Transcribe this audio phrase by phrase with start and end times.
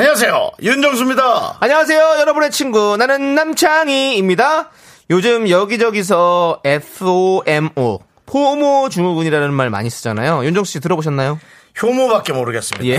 [0.00, 0.52] 안녕하세요.
[0.62, 1.58] 윤정수입니다.
[1.60, 2.96] 안녕하세요, 여러분의 친구.
[2.96, 4.70] 나는 남창희입니다.
[5.10, 10.46] 요즘 여기저기서 FOMO, 포모 증후군이라는 말 많이 쓰잖아요.
[10.46, 11.38] 윤정수 씨 들어보셨나요?
[11.82, 12.86] 효모밖에 모르겠습니다.
[12.86, 12.96] 예.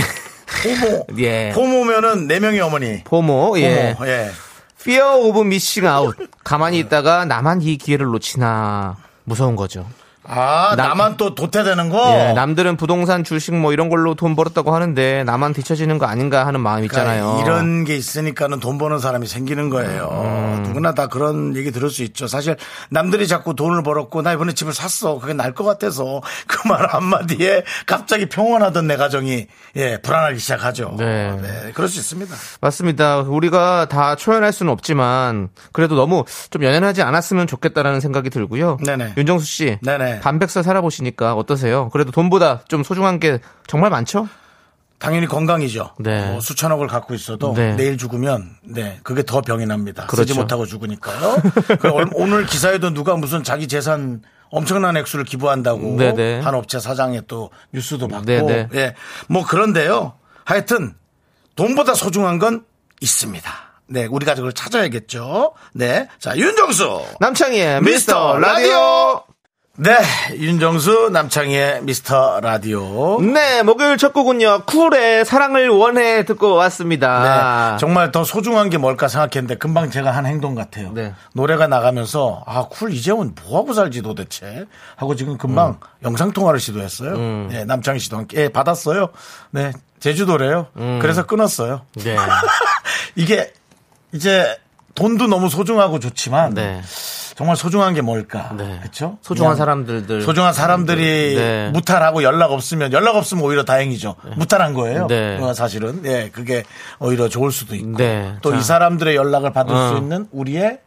[0.64, 1.08] 호모.
[1.18, 1.50] 예.
[1.56, 3.04] 호모면은 네 명의 어머니.
[3.04, 3.96] 포모, 예.
[3.98, 4.08] 호모.
[4.08, 4.30] 예.
[4.80, 6.16] Fear of missing out.
[6.44, 9.88] 가만히 있다가 나만 이 기회를 놓치나 무서운 거죠.
[10.34, 12.10] 아, 남- 나만 또 도태되는 거?
[12.14, 16.62] 예, 남들은 부동산, 주식 뭐 이런 걸로 돈 벌었다고 하는데 나만 뒤처지는 거 아닌가 하는
[16.62, 17.26] 마음 있잖아요.
[17.38, 20.10] 그러니까 이런 게 있으니까는 돈 버는 사람이 생기는 거예요.
[20.12, 20.64] 음.
[20.64, 22.28] 누구나 다 그런 얘기 들을 수 있죠.
[22.28, 22.56] 사실
[22.90, 25.20] 남들이 자꾸 돈을 벌었고 나 이번에 집을 샀어.
[25.20, 30.96] 그게 날 것 같아서 그 말 한마디에 갑자기 평온하던 내 가정이 예, 불안하기 시작하죠.
[30.98, 31.36] 네.
[31.42, 32.34] 네, 그럴 수 있습니다.
[32.62, 33.18] 맞습니다.
[33.20, 38.78] 우리가 다 초연할 수는 없지만 그래도 너무 좀 연연하지 않았으면 좋겠다라는 생각이 들고요.
[38.86, 39.16] 네네.
[39.18, 40.21] 윤정수 씨, 네네.
[40.22, 41.90] 반백살 살아보시니까 어떠세요?
[41.90, 44.28] 그래도 돈보다 좀 소중한 게 정말 많죠?
[45.00, 45.96] 당연히 건강이죠.
[46.00, 46.30] 네.
[46.32, 47.76] 뭐 수천억을 갖고 있어도 네.
[47.76, 50.04] 내일 죽으면 네 그게 더 병이 납니다.
[50.04, 50.36] 쓰지 그렇죠.
[50.36, 51.38] 못하고 죽으니까요.
[51.80, 56.42] 그 얼- 오늘 기사에도 누가 무슨 자기 재산 엄청난 액수를 기부한다고 네네.
[56.42, 58.68] 한 업체 사장의 또 뉴스도 받고 네네.
[58.76, 58.96] 예.
[59.28, 60.14] 뭐 그런데요.
[60.46, 60.94] 하여튼
[61.56, 62.64] 돈보다 소중한 건
[63.00, 63.52] 있습니다.
[63.88, 65.54] 네, 우리 가족을 찾아야겠죠.
[65.74, 66.08] 네.
[66.20, 67.02] 자, 윤정수.
[67.20, 69.24] 남창희의 미스터 미스터 라디오.
[69.78, 69.98] 네,
[70.36, 73.20] 윤정수 남창희의 미스터 라디오.
[73.22, 74.64] 네, 목요일 첫 곡은요.
[74.66, 77.72] 쿨의 사랑을 원해 듣고 왔습니다.
[77.72, 80.92] 네, 정말 더 소중한 게 뭘까 생각했는데 금방 제가 한 행동 같아요.
[80.94, 81.14] 네.
[81.34, 84.66] 노래가 나가면서 아 쿨 이재훈 뭐 하고 살지 도대체
[84.98, 87.18] 하고 지금 금방 영상 통화를 시도했어요.
[87.50, 89.08] 네, 남창희 씨도 함께 예, 받았어요.
[89.52, 89.72] 네,
[90.02, 90.68] 제주도래요.
[91.02, 91.82] 그래서 끊었어요.
[91.96, 92.18] 네.
[93.16, 93.52] 이게
[94.12, 94.58] 이제
[94.96, 96.82] 돈도 너무 소중하고 좋지만 네.
[97.42, 98.54] 정말 소중한 게 뭘까?
[98.56, 98.78] 네.
[98.82, 99.18] 그렇죠?
[99.24, 100.22] 소중한 사람들들.
[100.22, 101.72] 소중한 사람들이 네.
[101.74, 104.16] 무탈하고 연락 없으면 연락 없으면 오히려 다행이죠.
[104.36, 105.08] 무탈한 거예요.
[105.08, 105.40] 네.
[105.42, 106.64] 어, 사실은 예 그게
[107.00, 108.36] 오히려 좋을 수도 있고 네.
[108.44, 108.62] 또이 자.
[108.62, 109.90] 사람들의 연락을 받을 어.
[109.90, 110.82] 수 있는 우리의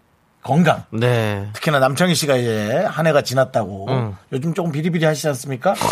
[0.44, 0.84] 건강.
[0.92, 1.48] 네.
[1.54, 4.16] 특히나 남창희 씨가 이제 한 해가 지났다고 음.
[4.30, 5.74] 요즘 조금 비리비리 하시지 않습니까?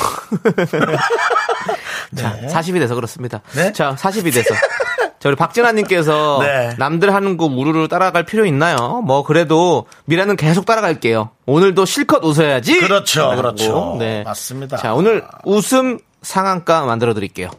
[2.14, 2.46] 자, 네.
[2.46, 3.40] 40이 돼서 그렇습니다.
[3.56, 3.72] 네?
[3.72, 4.54] 자, 40이 돼서.
[5.22, 6.74] 자, 우리 박진아님께서 네.
[6.78, 9.02] 남들 하는 거 우르르 따라갈 필요 있나요?
[9.06, 11.30] 뭐, 그래도 미라는 계속 따라갈게요.
[11.46, 12.80] 오늘도 실컷 웃어야지.
[12.80, 13.32] 그렇죠.
[13.36, 13.94] 그렇죠.
[14.00, 14.24] 네.
[14.24, 14.78] 맞습니다.
[14.78, 17.50] 자, 오늘 웃음 상한가 만들어 드릴게요.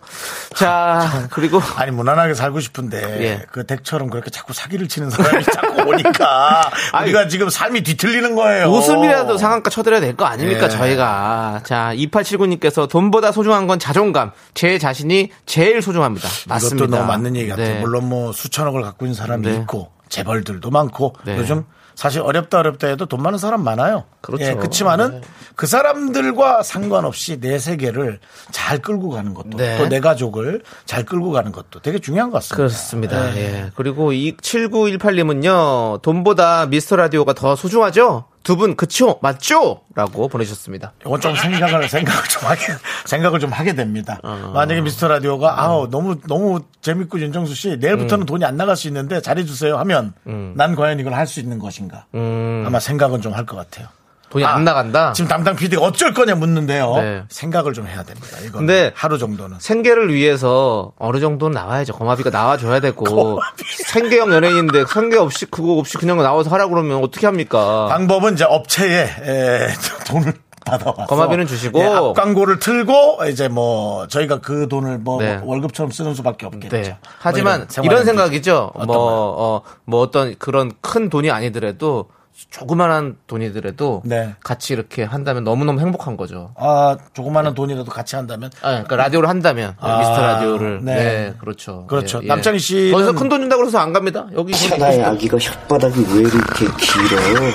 [0.56, 3.46] 자, 그리고 아니 무난하게 살고 싶은데 예.
[3.52, 8.68] 그 덱처럼 그렇게 자꾸 사기를 치는 사람이 자꾸 오니까 우리가 지금 삶이 뒤틀리는 거예요.
[8.68, 10.70] 웃음이라도 상한가 쳐드려야 될 거 아닙니까, 예.
[10.70, 11.62] 저희가.
[11.66, 14.32] 자, 2879님께서 돈보다 소중한 건 자존감.
[14.54, 16.30] 제 자신이 제일 소중합니다.
[16.48, 16.86] 맞습니다.
[16.86, 17.68] 이것도 너무 맞는 얘기 같아요.
[17.76, 17.80] 네.
[17.80, 19.56] 물론 뭐 수천억을 갖고 있는 사람이 네.
[19.58, 21.36] 있고 재벌들도 많고 네.
[21.38, 24.06] 요즘 사실 어렵다 어렵다 해도 돈 많은 사람 많아요.
[24.22, 24.46] 그렇죠.
[24.46, 25.22] 예, 그렇지만은
[25.56, 28.20] 그 사람들과 상관없이 내 세계를
[28.52, 29.78] 잘 끌고 가는 것도 네.
[29.78, 32.56] 또내 가족을 잘 끌고 가는 것도 되게 중요한 것 같습니다.
[32.56, 33.32] 그렇습니다.
[33.32, 33.38] 네.
[33.38, 33.72] 예.
[33.76, 38.26] 그리고 이 7918님은요, 돈보다 미스터 라디오가 더 소중하죠?
[38.44, 39.20] 두 분, 그쵸?
[39.22, 39.82] 맞죠?
[39.96, 40.94] 라고 보내주셨습니다.
[41.06, 42.62] 이건 좀 생각을 생각을 좀 하게
[43.06, 44.20] 생각을 좀 하게 됩니다.
[44.24, 44.52] 어.
[44.54, 47.80] 만약에 미스터 라디오가 아우 너무 너무 재밌고 윤정수 씨 음.
[47.80, 50.14] 내일부터는 돈이 안 나갈 수 있는데 잘해 주세요 하면
[50.56, 52.06] 난 과연 이걸 할 수 있는 것인가?
[52.14, 53.88] 아마 생각은 좀 할 것 같아요.
[54.34, 54.40] 음.
[54.42, 55.14] 돈이 아, 안 나간다?
[55.14, 56.96] 지금 담당 PD가 어쩔 거냐 묻는데요.
[56.96, 57.24] 네.
[57.30, 58.38] 생각을 좀 해야 됩니다.
[58.44, 59.58] 이거 근데 하루 정도는.
[59.60, 61.94] 생계를 위해서 어느 정도는 나와야죠.
[61.94, 63.06] 거마비가 나와줘야 되고.
[63.06, 63.64] 거마비.
[63.86, 67.88] 생계형 연예인인데 생계 없이, 그거 없이 그냥 나와서 하라 그러면 어떻게 합니까?
[67.90, 69.68] 방법은 이제 업체에 에,
[70.08, 70.34] 돈을
[70.66, 71.80] 받아와서 거마비는 주시고.
[71.80, 75.40] 예, 앞 광고를 틀고 이제 뭐 저희가 그 돈을 뭐 네.
[75.44, 76.76] 월급처럼 쓰는 수밖에 없겠죠.
[76.76, 76.90] 네.
[76.90, 78.06] 뭐 하지만 생활 이런 연비.
[78.08, 78.72] 생각이죠.
[78.74, 78.86] 뭐?
[78.98, 82.08] 어, 뭐 어떤 그런 큰 돈이 아니더라도
[82.50, 84.34] 조그만한 돈이더라도 네.
[84.44, 86.52] 같이 이렇게 한다면 너무너무 행복한 거죠.
[86.58, 90.96] 아 조그마한 돈이라도 같이 한다면 아, 그러니까 라디오를 한다면 아, 미스터 라디오를 네.
[90.96, 91.86] 네, 그렇죠.
[91.88, 92.20] 그렇죠.
[92.20, 92.28] 예, 예.
[92.28, 94.28] 남창희 씨는- 거기서 큰 돈 준다고 해서 안 갑니다.
[94.36, 97.52] 여기 천하의 아기가 혓바닥이 왜 이렇게 길어?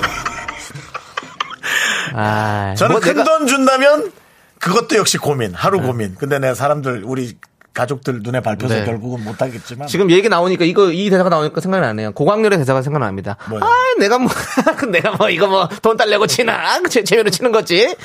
[2.13, 4.11] 아, 저는 뭐큰 내가- 돈 준다면
[4.59, 6.15] 그것도 역시 고민, 하루 고민.
[6.15, 7.37] 근데 내가 사람들 우리
[7.79, 8.85] 가족들 눈에 밟혀서 네.
[8.85, 12.11] 결국은 못 하겠지만 지금 얘기 나오니까 이거 이 대사가 나오니까 생각이 나네요.
[12.11, 13.37] 고광렬의 대사가 생각납니다.
[13.49, 13.63] 뭐요?
[13.63, 14.29] 아, 내가 뭐
[14.91, 17.95] 내가 뭐 이거 뭐 돈 달래고 치나 제 재미로 치는 거지.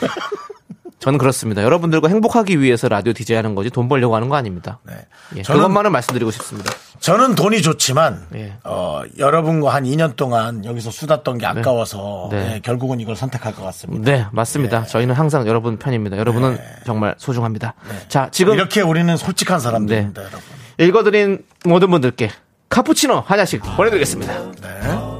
[1.05, 1.63] 저는 그렇습니다.
[1.63, 4.79] 여러분들과 행복하기 위해서 라디오 디제이 하는 거지 돈 벌려고 하는 거 아닙니다.
[4.85, 4.95] 네.
[5.37, 6.73] 예, 저는- 그것만은 말씀드리고 싶습니다.
[7.01, 8.55] 저는 돈이 좋지만 예.
[8.65, 12.55] 어, 여러분과 한 2년 동안 여기서 수다 떤 게 아까워서 네.
[12.55, 14.11] 예, 결국은 이걸 선택할 것 같습니다.
[14.11, 14.85] 네, 맞습니다.
[14.87, 16.17] 저희는 항상 여러분 편입니다.
[16.17, 17.75] 여러분은 정말 소중합니다.
[18.09, 18.57] 자, 지금 네.
[18.61, 20.41] 이렇게 우리는 솔직한 사람들입니다, 여러분.
[20.79, 22.31] 읽어드린 모든 분들께
[22.71, 24.33] 카푸치노 한 잔씩 보내드리겠습니다.
[24.63, 25.14] 네.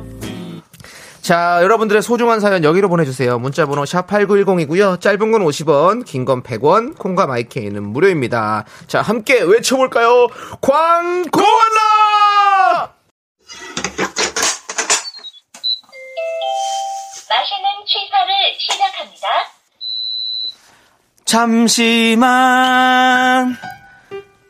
[1.25, 3.39] 자, 여러분들의 소중한 사연 여기로 보내주세요.
[3.39, 5.01] 문자번호 샵8910이고요.
[5.01, 8.67] 짧은 건 50원, 긴 건 100원, 콩과 마이케이는 무료입니다.
[8.89, 10.27] 자, 함께 외쳐볼까요?
[10.61, 11.55] 광고나!
[17.31, 19.29] 마시는 취사를 시작합니다.
[21.25, 22.37] 잠시만.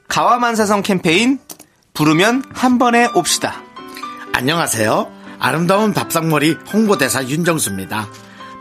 [0.09, 1.38] 가와만사성 캠페인
[1.93, 3.62] 부르면 한 번에 옵시다.
[4.32, 5.14] 안녕하세요.
[5.39, 8.09] 아름다운 밥상머리 홍보대사 윤정수입니다.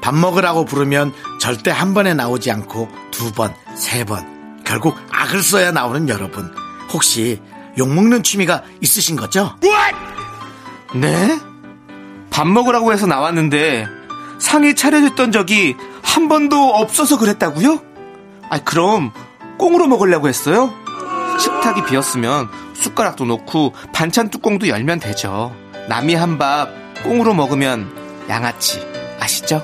[0.02, 5.72] 밥 먹으라고 부르면 절대 한 번에 나오지 않고 두 번, 세 번, 결국 악을 써야
[5.72, 6.54] 나오는 여러분.
[6.92, 7.42] 혹시
[7.78, 9.56] 욕먹는 취미가 있으신 거죠?
[10.96, 11.40] 네?
[12.30, 13.88] 밥 먹으라고 해서 나왔는데
[14.40, 17.81] 상이 차려졌던 적이 한 번도 없어서 그랬다고요?
[18.50, 19.12] 아 그럼
[19.58, 20.74] 꽁으로 먹으려고 했어요?
[21.40, 25.56] 식탁이 비었으면 숟가락도 놓고 반찬 뚜껑도 열면 되죠.
[25.89, 26.69] 남이 한 밥
[27.03, 27.89] 꽁으로 먹으면
[28.30, 28.81] 양아치
[29.19, 29.62] 아시죠?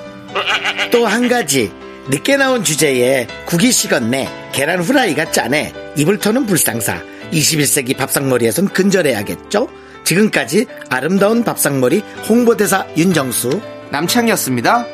[0.92, 1.72] 또 한 가지.
[2.08, 6.98] 늦게 나온 주제에 국이 식었네, 계란 후라이가 짜네, 입을 터는 불상사.
[7.32, 9.68] 21세기 밥상머리에선 근절해야겠죠?
[10.04, 13.60] 지금까지 아름다운 밥상머리 홍보대사 윤정수.
[13.90, 14.86] 남창이었습니다.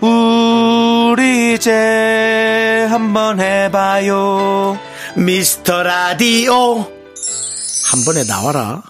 [0.00, 4.78] 우리 이제 한번 해봐요.
[5.16, 8.82] 미스터 라디오 한 번에 나와라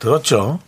[0.00, 0.58] 들었죠?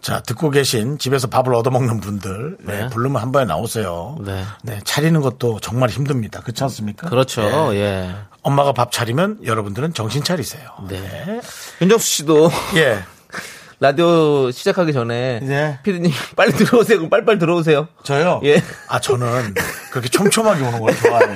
[0.00, 2.88] 자 듣고 계신 집에서 밥을 얻어먹는 분들 네, 네.
[2.90, 4.44] 부르면 한 번에 나오세요 네.
[4.62, 7.08] 네, 차리는 것도 정말 힘듭니다 그렇지 않습니까?
[7.08, 7.70] 그렇죠.
[7.72, 7.76] 네.
[7.80, 8.14] 예.
[8.42, 11.40] 엄마가 밥 차리면 여러분들은 정신 차리세요 네.
[11.80, 13.02] 윤정수 씨도 예.
[13.80, 15.78] 라디오 시작하기 전에 네.
[15.82, 17.08] 피디님 빨리 들어오세요.
[17.08, 17.88] 빨리빨리 들어오세요.
[18.02, 18.40] 저요?
[18.44, 18.62] 예.
[18.88, 19.54] 아 저는
[19.90, 21.34] 그렇게 촘촘하게 오는 걸 좋아해요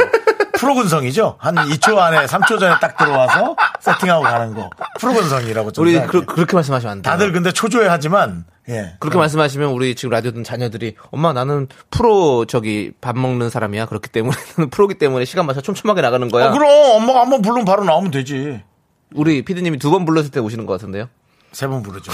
[0.58, 1.36] 프로근성이죠?
[1.38, 4.68] 한 2초 안에 3초 전에 딱 들어와서 세팅하고 가는 거
[5.00, 6.26] 프로근성이라고 우리 생각해요.
[6.26, 7.12] 그, 렇게 말씀하시면 안 돼요.
[7.12, 8.96] 다들 근데 초조해하지만 예.
[8.98, 13.86] 그렇게 말씀하시면 우리 지금 라디오 듣는 자녀들이 엄마 나는 프로 저기 밥 먹는 사람이야.
[13.86, 16.48] 그렇기 때문에 나는 프로기 때문에 시간 맞춰 촘촘하게 나가는 거야.
[16.48, 16.68] 어, 그럼
[17.02, 18.62] 엄마가 한번 부르면 바로 나오면 되지.
[19.14, 21.08] 우리 피디님이 두 번 불렀을 때 오시는 것 같은데요.
[21.52, 22.12] 세 번 부르죠.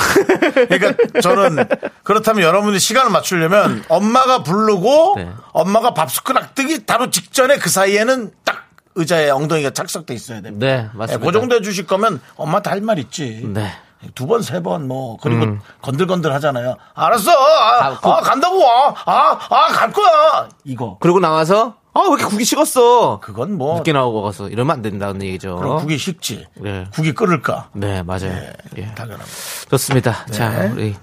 [0.68, 1.66] 그러니까 저는
[2.02, 5.30] 그렇다면 여러분이 시간을 맞추려면 엄마가 부르고 네.
[5.52, 8.64] 엄마가 밥 숟가락 뜨기 바로 직전에 그 사이에는 딱
[8.94, 10.66] 의자에 엉덩이가 착석돼 있어야 됩니다.
[10.66, 11.26] 네, 맞습니다.
[11.26, 13.42] 그 정도 해주실 거면 엄마한테 할 말 있지.
[13.52, 13.72] 네.
[14.14, 16.76] 두 번, 세 번, 뭐, 그리고 건들건들 하잖아요.
[16.94, 17.30] 알았어!
[17.32, 18.94] 아, 아, 그- 아, 간다고 와!
[19.06, 20.48] 아, 아, 갈 거야!
[20.64, 20.98] 이거.
[21.00, 23.20] 그리고 나와서 아 왜 이렇게 국이 식었어?
[23.20, 25.56] 그건 뭐, 늦게 나오고 가서 이러면 안 된다는 얘기죠.
[25.56, 26.46] 그럼 국이 식지.
[26.56, 26.86] 네.
[26.92, 27.68] 국이 끓을까?
[27.72, 28.32] 네 맞아요.
[28.76, 28.86] 예.
[28.94, 29.24] 당연합니다.
[29.70, 30.26] 좋습니다.
[30.26, 30.94] 자 우리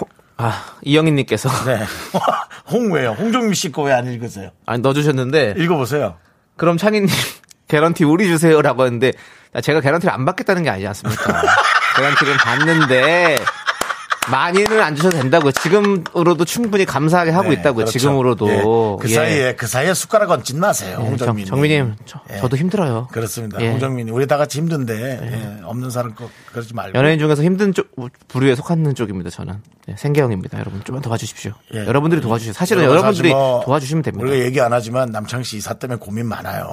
[0.00, 0.08] 호-
[0.38, 1.84] 아 이영희님께서 네.
[2.70, 3.10] 홍 왜요?
[3.12, 4.50] 홍종민 씨 거 왜 안 읽으세요?
[4.66, 6.16] 아니 넣어주셨는데 읽어보세요.
[6.56, 7.08] 그럼 창희님
[7.68, 9.12] 개런티 우리 주세요라고 했는데
[9.62, 11.42] 제가 개런티를 안 받겠다는 게 아니지 않습니까?
[11.96, 13.36] 개런티를 받는데
[14.30, 15.52] 많이는 안 주셔도 된다고요.
[15.52, 17.84] 지금으로도 충분히 감사하게 하고 네, 있다고요.
[17.84, 17.98] 그렇죠.
[17.98, 18.62] 지금으로도 예,
[19.00, 19.14] 그 예.
[19.14, 20.98] 사이에 그 사이에 숟가락 얹진 마세요.
[21.00, 21.46] 예, 정, 홍정민.
[21.46, 22.38] 정민님 저, 예.
[22.38, 23.08] 저도 힘들어요.
[23.10, 23.60] 그렇습니다.
[23.60, 23.70] 예.
[23.70, 26.98] 홍정민이 우리 다 같이 힘든데 예, 없는 사람 꼭 그러지 말고.
[26.98, 27.88] 연예인 중에서 힘든 쪽
[28.28, 29.30] 부류에 속하는 쪽입니다.
[29.30, 30.58] 저는 예, 생계형입니다.
[30.58, 31.52] 여러분 좀만 도와주십시오.
[31.74, 31.86] 예.
[31.86, 32.52] 여러분들이 도와주세요.
[32.52, 34.26] 사실은 여러분, 여러분들이 뭐 도와주시면 됩니다.
[34.26, 36.68] 우리가 얘기 안 하지만 남창 씨 이사 때문에 고민 많아요.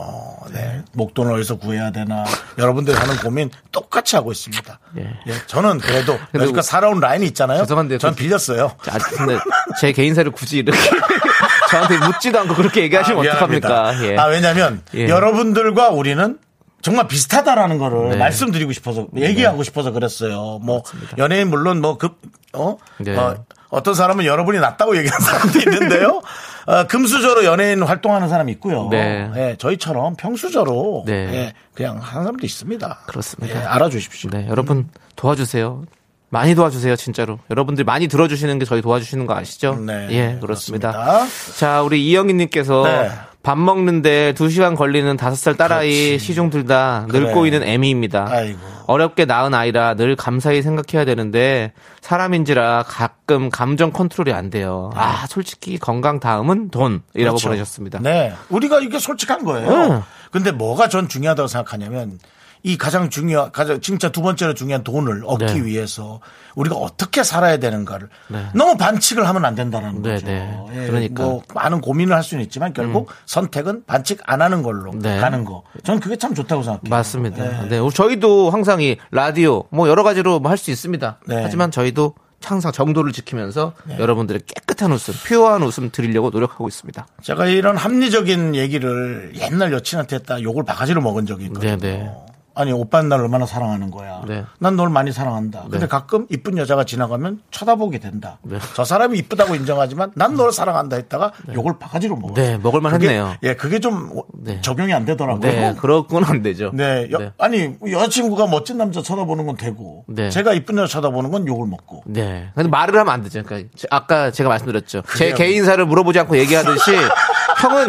[0.51, 0.83] 네.
[0.93, 2.25] 목돈을 어디서 구해야 되나.
[2.57, 4.79] 여러분들이 하는 고민 똑같이 하고 있습니다.
[4.97, 5.01] 예.
[5.27, 7.44] 예, 저는 그래도 여기까 살아온 라인이 있잖아요.
[7.47, 8.71] 죄송한데 전 그- 빌렸어요.
[8.89, 9.37] 아, 근데
[9.79, 10.77] 제 개인사를 굳이 이렇게
[11.69, 14.03] 저한테 묻지도 않고 그렇게 얘기하시면 아, 어떡합니까?
[14.05, 14.17] 예.
[14.17, 15.07] 아, 왜냐면 예.
[15.07, 16.37] 여러분들과 우리는
[16.81, 18.15] 정말 비슷하다라는 거를 네.
[18.17, 20.59] 말씀드리고 싶어서 얘기하고 싶어서 그랬어요.
[20.61, 20.83] 뭐
[21.17, 22.19] 연예인 물론 뭐급
[22.53, 22.77] 어?
[22.99, 23.15] 네.
[23.17, 26.21] 어, 어떤 사람은 여러분이 낫다고 얘기하는 사람도 있는데요.
[26.67, 28.87] 어, 금수저로 연예인 활동하는 사람이 있고요.
[28.91, 29.29] 네.
[29.35, 31.13] 예, 저희처럼 평수저로 네.
[31.33, 32.99] 예, 그냥 하는 사람도 있습니다.
[33.07, 33.59] 그렇습니다.
[33.61, 34.29] 예, 알아주십시오.
[34.29, 35.83] 네, 여러분 도와주세요.
[36.29, 37.39] 많이 도와주세요, 진짜로.
[37.49, 39.75] 여러분들이 많이 들어주시는 게 저희 도와주시는 거 아시죠?
[39.75, 40.91] 네, 예, 그렇습니다.
[40.91, 41.57] 그렇습니다.
[41.57, 43.11] 자, 우리 이영희님께서 네.
[43.43, 46.25] 밥 먹는데 2시간 걸리는 5살 딸아이 그렇지.
[46.25, 47.19] 시중 들다 그래.
[47.27, 48.27] 늙고 있는 애미입니다.
[48.27, 48.59] 아이고.
[48.87, 54.91] 어렵게 낳은 아이라 늘 감사히 생각해야 되는데 사람인지라 가끔 감정 컨트롤이 안 돼요.
[54.95, 57.49] 아, 솔직히 건강 다음은 돈이라고 그렇죠.
[57.49, 57.99] 보내셨습니다.
[58.01, 58.33] 네.
[58.49, 59.69] 우리가 이게 솔직한 거예요.
[59.69, 60.03] 응.
[60.31, 62.17] 근데 뭐가 전 중요하다고 생각하냐면
[62.65, 65.65] 이 가장 중요한, 가장 진짜 두 번째로 중요한 돈을 얻기 네.
[65.65, 66.19] 위해서
[66.55, 68.47] 우리가 어떻게 살아야 되는가를 네.
[68.55, 70.25] 너무 반칙을 하면 안 된다는 네, 거죠.
[70.25, 70.59] 네.
[70.73, 71.23] 예, 그러니까.
[71.23, 75.19] 뭐 많은 고민을 할 수는 있지만 결국 선택은 반칙 안 하는 걸로 네.
[75.19, 75.61] 가는 거.
[75.83, 76.89] 저는 그게 참 좋다고 생각해요.
[76.89, 77.43] 맞습니다.
[77.43, 77.69] 네.
[77.79, 77.89] 네.
[77.93, 81.19] 저희도 항상 이 라디오 뭐 여러 가지로 할수 있습니다.
[81.27, 81.43] 네.
[81.43, 87.05] 하지만 저희도 항상 정도를 지키면서 여러분들의 깨끗한 웃음, 퓨어한 웃음 드리려고 노력하고 있습니다.
[87.21, 91.77] 제가 이런 합리적인 얘기를 옛날 여친한테 했다 욕을 바가지로 먹은 적이 있거든요.
[91.77, 92.11] 네, 네.
[92.55, 94.21] 아니 오빠는 날 얼마나 사랑하는 거야.
[94.27, 94.45] 네.
[94.59, 95.63] 난널 많이 사랑한다.
[95.63, 95.87] 근데 네.
[95.87, 98.39] 가끔 이쁜 여자가 지나가면 쳐다보게 된다.
[98.43, 98.57] 네.
[98.75, 102.33] 저 사람이 이쁘다고 인정하지만 난 널 사랑한다 했다가 욕을 바가지로 먹어.
[102.33, 103.35] 네, 먹을만 그게- 했네요.
[103.43, 104.59] 예, 그게 좀 네.
[104.61, 105.39] 적용이 안 되더라고요.
[105.49, 106.71] 네, 그렇군 안 되죠.
[106.73, 107.31] 네, 여- 네.
[107.37, 110.29] 아니 여자친구가 멋진 남자 쳐다보는 건 되고 네.
[110.29, 112.03] 제가 이쁜 여자 쳐다보는 건 욕을 먹고.
[112.05, 112.49] 네.
[112.55, 113.43] 근데 말을 하면 안 되죠.
[113.43, 115.03] 그러니까 제- 아까 제가 말씀드렸죠.
[115.17, 115.35] 제 그래요.
[115.35, 116.91] 개인사를 물어보지 않고 얘기하듯이
[117.69, 117.87] 형은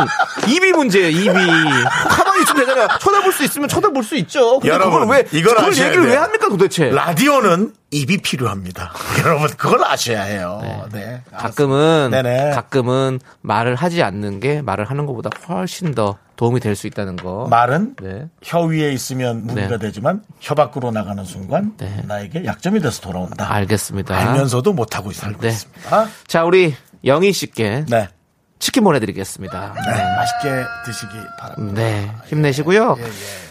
[0.48, 1.08] 입이 문제예요.
[1.08, 1.28] 입이.
[1.30, 2.88] 가만히 있으면 되잖아요.
[3.00, 4.58] 쳐다볼 수 있으면 쳐다볼 수 있죠.
[4.58, 6.12] 근데 여러분, 그걸 왜 이걸 그걸 얘기를 돼요.
[6.12, 6.90] 왜 합니까 도대체?
[6.90, 8.92] 라디오는 입이 필요합니다.
[9.24, 10.60] 여러분 그걸 아셔야 해요.
[10.92, 11.22] 네.
[11.36, 12.50] 가끔은 네네.
[12.50, 17.46] 가끔은 말을 하지 않는 게 말을 하는 것보다 훨씬 더 도움이 될 수 있다는 거.
[17.48, 18.26] 말은 네.
[18.42, 19.78] 혀 위에 있으면 무리가 네.
[19.78, 22.02] 되지만 혀 밖으로 나가는 순간 네.
[22.06, 23.50] 나에게 약점이 돼서 돌아온다.
[23.54, 24.14] 알겠습니다.
[24.14, 25.48] 알면서도 못하고 살고 네.
[25.48, 26.06] 있습니다.
[26.26, 28.08] 자, 우리 영희 씨께 네.
[28.58, 29.74] 치킨 보내드리겠습니다.
[29.74, 30.16] 네.
[30.16, 31.80] 맛있게 드시기 바랍니다.
[31.82, 32.96] 네, 힘내시고요.
[32.98, 33.08] 예, 예.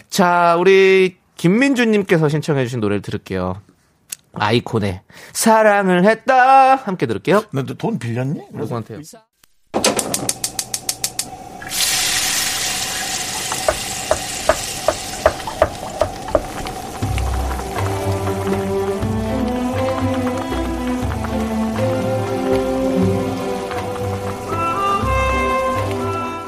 [0.10, 3.62] 자, 우리 김민주님께서 신청해주신 노래를 들을게요.
[4.34, 5.02] 아이콘의
[5.34, 7.44] 사랑을 했다 함께 들을게요.
[7.52, 8.42] 너 돈 빌렸니?
[8.52, 9.00] 누구한테요?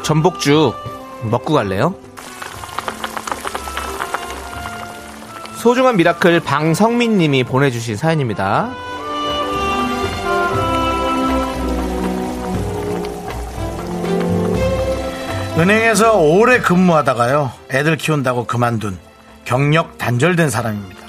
[0.07, 0.73] 전복죽
[1.23, 1.93] 먹고 갈래요?
[5.57, 8.69] 소중한 miracle 방성민 님이 보내주신 사연입니다.
[15.57, 17.51] 은행에서 오래 근무하다가요.
[17.71, 18.97] 애들 키운다고 그만둔
[19.43, 21.01] 경력 단절된 사람입니다.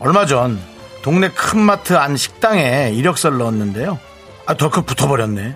[0.00, 0.58] 얼마 전
[1.02, 3.98] 동네 큰 마트 안 식당에 이력서를 넣었는데요.
[4.46, 5.54] 아, 덜컥 붙어버렸네.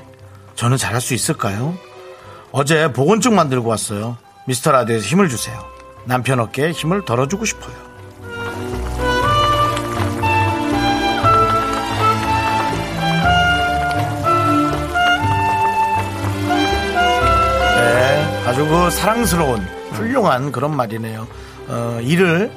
[0.57, 1.75] 저는 잘할 수 있을까요?
[2.59, 4.17] 어제 보건증 만들고 왔어요.
[4.47, 5.63] 미스터 라디오에서 힘을 주세요.
[6.07, 7.77] 남편 어깨에 힘을 덜어주고 싶어요.
[17.77, 19.61] 네, 아주 그 사랑스러운
[19.93, 21.29] 훌륭한 그런 말이네요.
[21.69, 22.51] 어, 일을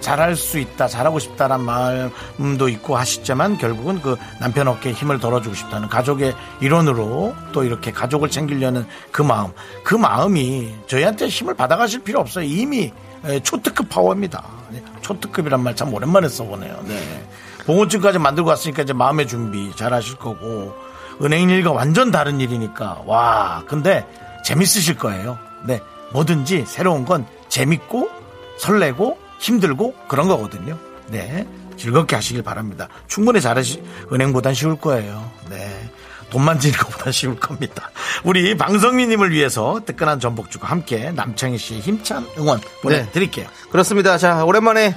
[0.00, 5.88] 잘할 수 있다, 잘하고 싶다란 마음도 있고 하시지만 결국은 그 남편 어깨에 힘을 덜어주고 싶다는
[5.88, 9.52] 가족의 일원으로 또 이렇게 가족을 챙기려는 그 마음,
[9.82, 12.44] 그 마음이 저희한테 힘을 받아가실 필요 없어요.
[12.44, 12.92] 이미
[13.26, 14.42] 에, 초특급 파워입니다.
[14.70, 16.82] 네, 초특급이란 말 참 오랜만에 써보네요.
[16.86, 17.26] 네.
[17.66, 20.74] 봉호증까지 만들고 왔으니까 이제 마음의 준비 잘 하실 거고
[21.22, 24.06] 은행 일과 완전 다른 일이니까 와 근데
[24.44, 25.38] 재밌으실 거예요.
[25.64, 25.80] 네
[26.12, 28.10] 뭐든지 새로운 건 재밌고
[28.58, 30.78] 설레고 힘들고 그런 거거든요.
[31.08, 31.46] 네
[31.76, 32.88] 즐겁게 하시길 바랍니다.
[33.08, 33.82] 충분히 잘하시
[34.12, 35.30] 은행보단 쉬울 거예요.
[35.50, 35.90] 네.
[36.30, 37.90] 돈 만지는 것보다 쉬울 겁니다.
[38.24, 43.46] 우리 방성민님을 위해서 뜨끈한 전복죽과 함께 남창희 씨의 힘찬 응원 보내드릴게요.
[43.70, 44.18] 그렇습니다.
[44.18, 44.96] 자, 오랜만에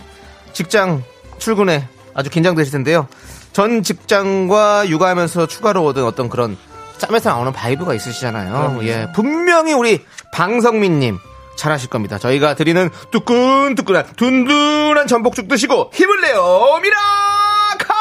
[0.54, 1.04] 직장
[1.38, 3.08] 출근에 아주 긴장되실 텐데요.
[3.54, 6.58] 전 직장과 육아하면서 추가로 얻은 어떤 그런
[6.98, 8.80] 짬에서 나오는 vibe가 있으시잖아요.
[8.84, 9.08] 예.
[9.14, 11.20] 분명히 우리 방성민님
[11.58, 12.18] 잘하실 겁니다.
[12.18, 16.80] 저희가 드리는 뜨끈뜨끈한 든든한 전복죽 드시고 힘을 내요.
[16.82, 17.96] miracle!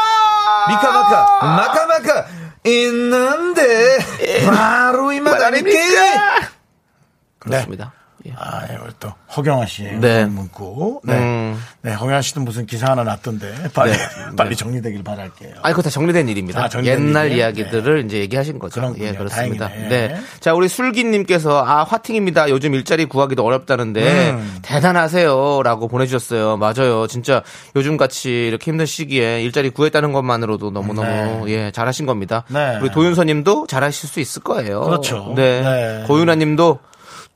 [0.69, 2.27] 미카마카 마카마카
[2.65, 3.99] 있는데
[4.45, 5.79] 바로 이 맛 아닙니까?
[7.39, 7.93] 그렇습니다.
[7.95, 8.06] 예.
[8.37, 10.25] 아, 이걸 또 허경아 씨의 네.
[10.25, 11.01] 문구.
[11.05, 11.15] 네.
[11.15, 11.63] 음.
[11.83, 13.99] 네, 허경아 씨도 무슨 기사 하나 났던데 빨리 네.
[14.37, 14.57] 빨리 네.
[14.57, 15.55] 정리되길 바랄게요.
[15.63, 16.65] 아니, 그거 다 정리된 일입니다.
[16.65, 17.47] 아, 정리된 옛날 일이에요?
[17.47, 18.81] 이야기들을 이제 얘기하신 거죠.
[18.81, 19.05] 그렇군요.
[19.05, 19.69] 예, 그렇습니다.
[19.69, 19.89] 다행이네.
[19.89, 20.21] 네.
[20.41, 22.49] 자, 우리 술기 님께서, 아, 화팅입니다.
[22.51, 24.59] 요즘 일자리 구하기도 어렵다는데, 음.
[24.63, 25.63] 대단하세요.
[25.63, 26.57] 라고 보내 주셨어요.
[26.57, 27.07] 맞아요.
[27.07, 27.43] 진짜
[27.75, 32.45] 요즘 같이 이렇게 힘든 시기에 일자리 구했다는 것만으로도 너무너무, 예, 잘하신 겁니다.
[32.49, 32.79] 네.
[32.81, 34.81] 우리 도윤서 님도 잘하실 수 있을 거예요.
[34.81, 35.33] 그렇죠.
[35.37, 35.61] 네.
[35.63, 36.05] 네.
[36.07, 36.79] 고윤아 님도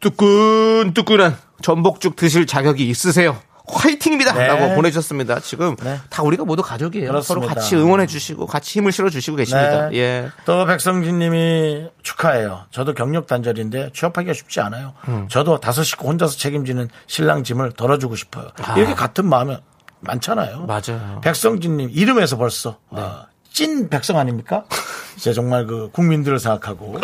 [0.01, 3.39] 뜨끈뜨끈한 전복죽 드실 자격이 있으세요.
[3.73, 4.33] 화이팅입니다!
[4.33, 4.47] 네.
[4.49, 5.41] 라고 보내주셨습니다.
[5.41, 5.99] 지금 네.
[6.09, 7.09] 다 우리가 모두 가족이에요.
[7.09, 7.47] 그렇습니다.
[7.47, 9.91] 서로 같이 응원해 주시고 같이 힘을 실어 주시고 계십니다.
[9.91, 9.99] 네.
[9.99, 10.29] 예.
[10.45, 12.65] 또 백성진 님이 축하해요.
[12.71, 14.95] 저도 경력 단절인데 취업하기가 쉽지 않아요.
[15.09, 15.29] 음.
[15.29, 18.49] 저도 다섯 식구 혼자서 책임지는 신랑 짐을 덜어주고 싶어요.
[18.77, 19.57] 이렇게 같은 마음이
[20.01, 20.67] 많잖아요.
[20.69, 20.81] 아.
[20.81, 21.21] 맞아요.
[21.23, 23.01] 백성진 님 이름에서 벌써 네.
[23.01, 24.65] 아, 찐 백성 아닙니까?
[25.17, 26.99] 이제 정말 그 국민들을 생각하고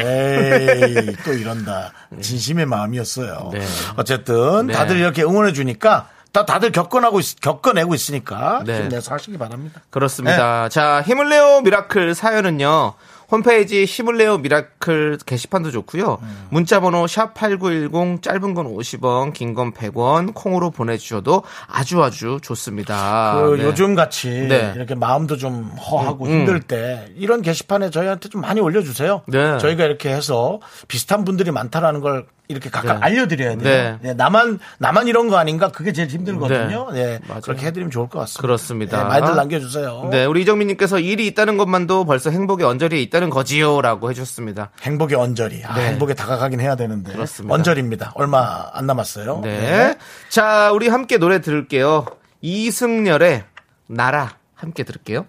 [0.00, 1.92] 에이, 또 이런다.
[2.20, 3.50] 진심의 마음이었어요.
[3.52, 3.60] 네.
[3.96, 4.72] 어쨌든 네.
[4.72, 8.80] 다들 이렇게 응원해 주니까 다 다들 겪어내고 있, 겪어내고 있으니까 네.
[8.82, 9.80] 힘내서 하시기 바랍니다.
[9.90, 10.64] 그렇습니다.
[10.64, 10.68] 네.
[10.70, 12.94] 자, 힘을 내요 miracle 사연은요.
[13.32, 16.18] 홈페이지 힘을 내요 miracle 게시판도 좋고요.
[16.22, 16.46] 음.
[16.50, 23.40] 문자 번호 샵8910 짧은 건 50원, 긴 건 100원 콩으로 보내 주셔도 아주 아주 좋습니다.
[23.42, 23.64] 그 네.
[23.64, 24.72] 요즘 같이 네.
[24.76, 29.22] 이렇게 마음도 좀 허하고 음, 힘들 때 이런 게시판에 저희한테 좀 많이 올려 주세요.
[29.26, 29.56] 네.
[29.58, 32.98] 저희가 이렇게 해서 비슷한 분들이 많다라는 걸 이렇게 각각 네.
[33.00, 33.62] 알려드려야 돼요.
[33.62, 33.98] 네.
[34.02, 36.90] 네, 나만 나만 이런 거 아닌가 그게 제일 힘들거든요.
[36.92, 37.04] 네.
[37.04, 37.40] 네, 맞아요.
[37.42, 38.42] 그렇게 해드리면 좋을 것 같습니다.
[38.42, 39.02] 그렇습니다.
[39.02, 40.08] 네, 많이들 남겨주세요.
[40.10, 44.70] 네, 우리 이정민님께서 일이 있다는 것만도 벌써 행복의 언저리에 있다는 거지요라고 해주셨습니다.
[44.82, 45.62] 행복의 언저리.
[45.64, 45.88] 아, 네.
[45.90, 47.12] 행복에 다가가긴 해야 되는데.
[47.12, 47.54] 그렇습니다.
[47.54, 48.12] 언저리입니다.
[48.16, 49.40] 얼마 안 남았어요.
[49.42, 49.96] 네.
[50.28, 52.04] 자, 우리 함께 노래 들을게요.
[52.42, 53.44] 이승열의
[53.86, 55.26] 나라 함께 들을게요.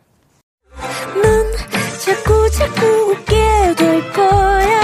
[0.75, 1.51] 넌
[1.99, 4.83] 자꾸 자꾸 웃게 될 거야.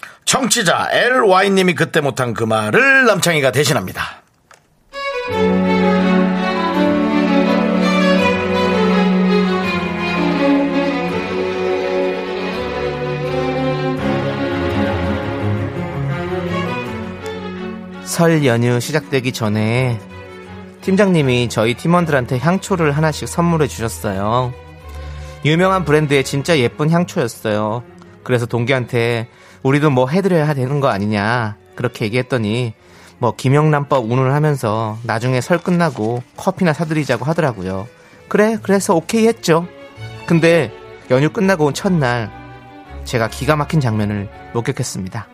[0.31, 4.01] 청취자 LY님이 그때 못한 그 말을 남창희가 대신합니다.
[18.05, 19.99] 설 연휴 시작되기 전에
[20.79, 24.53] 팀장님이 저희 팀원들한테 향초를 하나씩 선물해 주셨어요.
[25.43, 27.83] 유명한 브랜드의 진짜 예쁜 향초였어요.
[28.23, 29.27] 그래서 동기한테
[29.63, 32.73] 우리도 뭐 해드려야 되는 거 아니냐 그렇게 얘기했더니
[33.19, 37.87] 뭐 김영란법 운운을 하면서 나중에 설 끝나고 커피나 사드리자고 하더라고요.
[38.27, 39.67] 그래 그래서 오케이 했죠.
[40.25, 40.71] 근데
[41.11, 42.31] 연휴 끝나고 온 첫날
[43.03, 45.27] 제가 기가 막힌 장면을 목격했습니다.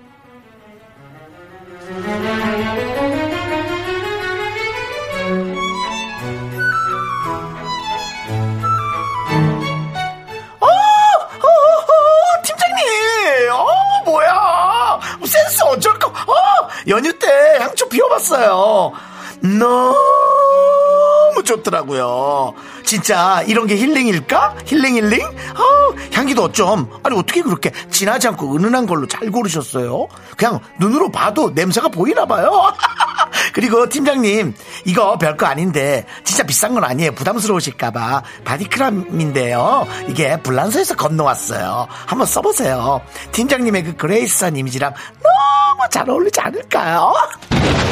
[21.48, 22.54] 좋더라고요.
[22.84, 24.56] 진짜 이런 게 힐링일까?
[24.66, 25.26] 힐링 힐링?
[25.26, 26.90] 어, 향기도 어쩜.
[27.04, 30.08] 아니, 어떻게 그렇게 진하지 않고 은은한 걸로 잘 고르셨어요?
[30.36, 32.74] 그냥 눈으로 봐도 냄새가 보이나 봐요.
[33.54, 34.54] 그리고 팀장님,
[34.86, 37.14] 이거 별거 아닌데, 진짜 비싼 건 아니에요.
[37.14, 38.24] 부담스러우실까봐.
[38.44, 39.88] 바디크람인데요.
[40.08, 41.88] 이게 불란서에서 건너왔어요.
[42.06, 43.02] 한번 써보세요.
[43.32, 47.14] 팀장님의 그 grace한 이미지랑 너무 잘 어울리지 않을까요?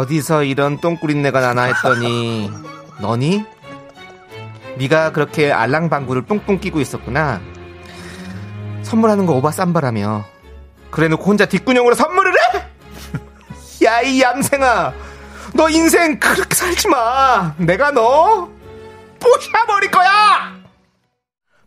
[0.00, 2.50] 어디서 이런 똥꾸린내가 나나 했더니
[3.00, 3.44] 너니?
[4.76, 7.40] 네가 그렇게 알랑방구를 뿡뿡 끼고 있었구나.
[8.82, 10.24] 선물하는 거 오바 쌈바라며.
[10.90, 12.66] 그래놓고 혼자 뒷구녕으로 선물을 해?
[13.86, 14.92] 야 이 얌생아.
[15.54, 17.54] 너 인생 그렇게 살지 마.
[17.56, 18.50] 내가 너
[19.18, 20.55] 부셔버릴 거야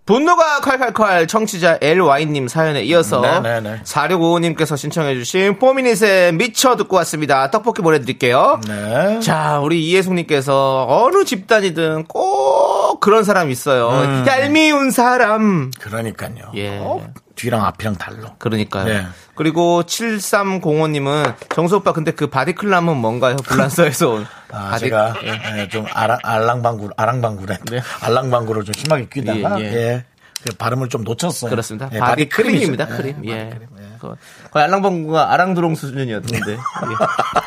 [0.09, 3.81] 분노가 콸콸콸 청취자 LY님 사연에 이어서 네네네.
[3.83, 7.51] 4655님께서 신청해주신 포미닛의 미쳐 듣고 왔습니다.
[7.51, 8.59] 떡볶이 보내드릴게요.
[8.67, 9.19] 네.
[9.19, 13.89] 자, 우리 이혜숙님께서 어느 집단이든 꼭 그런 사람 있어요.
[13.89, 14.25] 음.
[14.25, 15.69] 얄미운 사람.
[15.79, 16.53] 그러니까요.
[16.55, 16.79] 예.
[16.81, 17.07] 어,
[17.39, 18.33] 뒤랑 앞이랑 달라.
[18.37, 18.85] 그러니까요.
[18.85, 19.05] 네.
[19.33, 23.37] 그리고 7305님은 정수 오빠 근데 그 바디클람은 뭔가요?
[23.37, 24.25] 불란서에서 온.
[24.51, 25.15] 아, 바디- 제가
[25.57, 27.57] 예, 좀 아랑, 알랑방구, 아랑방구래.
[27.71, 27.79] 네.
[28.01, 30.05] 알랑방구를 좀 심하게 끼다가 예, 예, 예.
[30.43, 31.49] 그 발음을 좀 놓쳤어요.
[31.49, 31.89] 그렇습니다.
[31.93, 32.59] 예, 바디 바디 크림이죠.
[32.75, 32.87] 크림입니다.
[32.91, 33.25] 예, 크림.
[33.25, 33.49] 예.
[33.49, 33.97] 바디 크림, 예.
[33.99, 34.17] 거-
[34.51, 36.51] 거의 알랑방구가 아랑드롱 수준이었는데.
[36.51, 36.57] 예.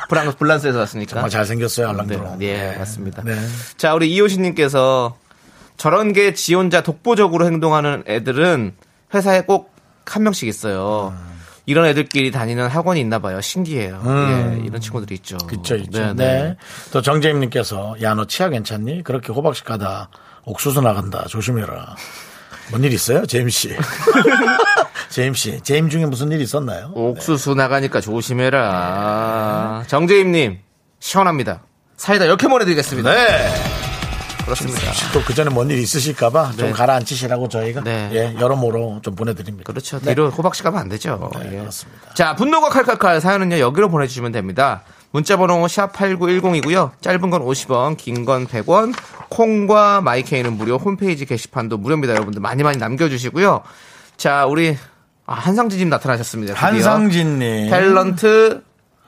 [0.09, 1.11] 불란, 불란서에서 왔으니까.
[1.11, 2.39] 정말 잘생겼어요, 알랑드롱.
[2.39, 3.23] 네, 예, 맞습니다.
[3.25, 3.35] 네.
[3.77, 5.17] 자, 우리 이호신님께서
[5.77, 8.73] 저런 게 지 혼자 독보적으로 행동하는 애들은
[9.15, 9.72] 회사에 꼭
[10.07, 11.15] 한 명씩 있어요.
[11.65, 13.41] 이런 애들끼리 다니는 학원이 있나 봐요.
[13.41, 14.03] 신기해요.
[14.05, 15.37] 예, 이런 친구들이 있죠.
[15.43, 15.47] 음.
[15.47, 15.99] 그쵸, 있죠.
[16.01, 16.43] 네, 네.
[16.43, 16.57] 네.
[16.93, 19.05] 또 정재임님께서, 야, 너 치아 괜찮니?
[19.05, 20.09] 그렇게 호박씨 가다
[20.45, 21.25] 옥수수 나간다.
[21.29, 21.95] 조심해라.
[22.71, 23.25] 뭔 일 있어요?
[23.27, 23.77] 제임씨.
[25.11, 25.61] 제임씨.
[25.63, 26.91] 제임 중에 무슨 일 있었나요?
[26.95, 29.85] 옥수수 나가니까 조심해라.
[29.87, 30.59] 정재임님,
[30.99, 31.63] 시원합니다.
[31.97, 33.13] 사이다 이렇게 보내드리겠습니다.
[33.13, 33.82] 네.
[34.45, 34.81] 그렇습니다.
[35.13, 36.73] 또 그 전에 뭔 일 있으실까봐 좀 네.
[36.73, 38.11] 가라앉히시라고 저희가 네.
[38.13, 39.73] 예, 여러모로 좀 보내드립니다.
[39.73, 39.99] 그렇죠.
[40.01, 41.31] 뒤로 호박씨 가면 안 되죠.
[41.41, 41.59] 네, 예.
[41.61, 42.15] 그렇습니다.
[42.15, 44.83] 자, 분노가 칼칼칼 사연은요, 여기로 보내주시면 됩니다.
[45.13, 46.91] 문자번호 샵8910이고요.
[47.01, 48.95] 짧은 건 50원, 긴 건 100원,
[49.29, 52.15] 콩과 마이케이는 무료, 홈페이지 게시판도 무료입니다.
[52.15, 53.63] 여러분들 많이 많이 남겨주시고요.
[54.17, 54.77] 자, 우리
[55.27, 56.55] 아, 한상진님 나타나셨습니다.
[56.55, 56.67] 드디어.
[56.69, 57.71] 한상진님.
[57.71, 58.63] 탤런트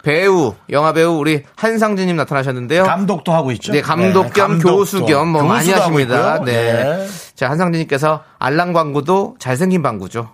[0.04, 2.84] 배우, 영화 배우 우리 한상진님 나타나셨는데요.
[2.84, 3.72] 감독도 하고 있죠.
[3.72, 4.76] 네, 감독 겸 감독도.
[4.76, 6.34] 교수 겸 뭐 많이 하십니다.
[6.36, 6.44] 있고요.
[6.44, 7.08] 네.
[7.34, 10.30] 자, 한상진님께서 알랑 방구도 잘생긴 방구죠.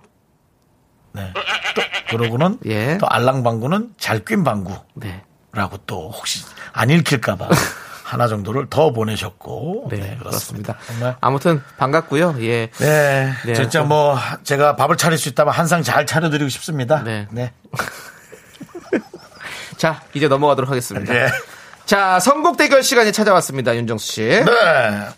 [1.13, 1.33] 네.
[1.75, 1.83] 또
[2.19, 2.99] 그러고는 예.
[2.99, 5.23] 또 알랑 방구는 잘꿰 방구라고 네.
[5.87, 7.49] 또 혹시 안 읽힐까봐
[8.05, 9.87] 하나 정도를 더 보내셨고.
[9.91, 10.75] 네, 네, 그렇습니다.
[10.75, 10.77] 그렇습니다.
[10.87, 11.17] 정말.
[11.21, 12.35] 아무튼 반갑고요.
[12.41, 12.71] 예.
[12.79, 17.03] 네, 네, 진짜 좀- 뭐 제가 밥을 차릴 수 있다면 한상 잘 차려드리고 싶습니다.
[17.05, 17.29] 네.
[17.31, 17.53] 네.
[19.81, 21.11] 자, 이제 넘어가도록 하겠습니다.
[21.11, 21.29] 네.
[21.87, 23.75] 자, 선곡 대결 시간이 찾아왔습니다.
[23.75, 24.21] 윤정수 씨.
[24.21, 24.45] 네.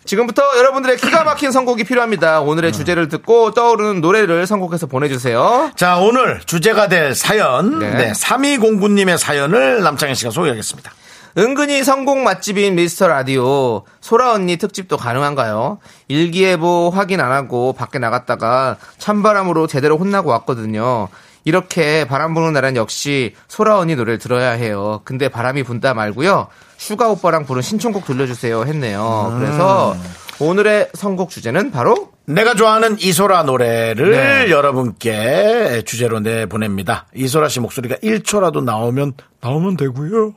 [0.04, 2.40] 지금부터 여러분들의 기가 막힌 선곡이 필요합니다.
[2.42, 2.72] 오늘의 음.
[2.72, 5.72] 주제를 듣고 떠오르는 노래를 선곡해서 보내주세요.
[5.74, 7.90] 자, 오늘 주제가 될 사연, 네.
[7.90, 8.12] 네.
[8.12, 10.92] 3209님의 사연을 남창희 씨가 소개하겠습니다.
[11.38, 15.78] 은근히 성공 맛집인 미스터 라디오 소라 언니 특집도 가능한가요?
[16.06, 21.08] 일기예보 확인 안 하고 밖에 나갔다가 찬바람으로 제대로 혼나고 왔거든요.
[21.44, 25.00] 이렇게 바람 부는 날은 역시 소라 언니 노래를 들어야 해요.
[25.04, 26.48] 근데 바람이 분다 말고요.
[26.76, 29.36] 슈가 오빠랑 부른 신청곡 들려주세요 했네요.
[29.38, 29.96] 그래서
[30.40, 34.50] 오늘의 선곡 주제는 바로 내가 좋아하는 이소라 노래를 네.
[34.50, 37.06] 여러분께 주제로 내보냅니다.
[37.14, 40.34] 이소라 씨 목소리가 1초라도 나오면, 나오면 되고요.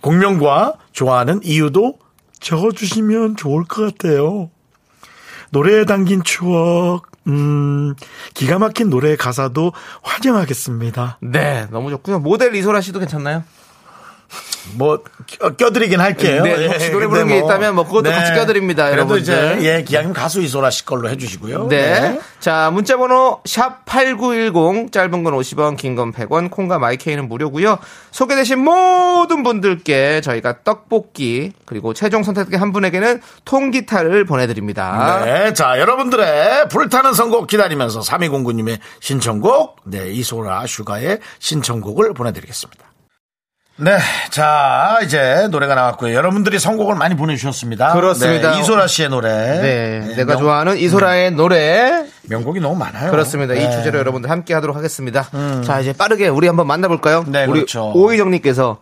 [0.00, 1.94] 공명과 좋아하는 이유도
[2.40, 4.50] 적어주시면 좋을 것 같아요.
[5.50, 7.94] 노래에 담긴 추억, 음,
[8.34, 11.18] 기가 막힌 노래 가사도 환영하겠습니다.
[11.20, 12.18] 네 너무 좋고요.
[12.20, 13.44] 모델 이소라 씨도 괜찮나요?
[14.74, 16.42] 뭐 껴- 껴드리긴 할게요.
[16.42, 19.64] 네, 혹시 노래 부르는 게 있다면 뭐 그것도 같이 껴드립니다, 그래도 이제 여러분들.
[19.64, 21.68] 예 기왕이면 가수 이소라 씨 걸로 해주시고요.
[21.68, 22.20] 네.
[22.40, 27.78] 자, 문자번호 샵 8910 짧은 건 50원, 긴 건 100원, 콩과 마이케이는 무료고요.
[28.10, 35.22] 소개되신 모든 분들께 저희가 떡볶이 그리고 최종 선택된 한 분에게는 통기타를 보내드립니다.
[35.24, 42.87] 네, 자 여러분들의 불타는 선곡 기다리면서 3209님의 신청곡, 네 이소라 슈가의 신청곡을 보내드리겠습니다.
[43.80, 43.96] 네,
[44.30, 46.12] 자 이제 노래가 나왔고요.
[46.12, 47.92] 여러분들이 선곡을 많이 보내주셨습니다.
[47.92, 48.50] 그렇습니다.
[48.52, 49.28] 네, 이소라 씨의 노래.
[49.30, 53.10] 네, 내가 명- 좋아하는 이소라의 노래 명곡이 너무 많아요.
[53.12, 53.54] 그렇습니다.
[53.54, 53.70] 이 네.
[53.70, 55.28] 주제로 여러분들 함께 하도록 하겠습니다.
[55.64, 57.24] 자, 이제 빠르게 우리 한번 만나볼까요?
[57.28, 57.92] 네, 우리 그렇죠.
[57.94, 58.78] 오희정님께서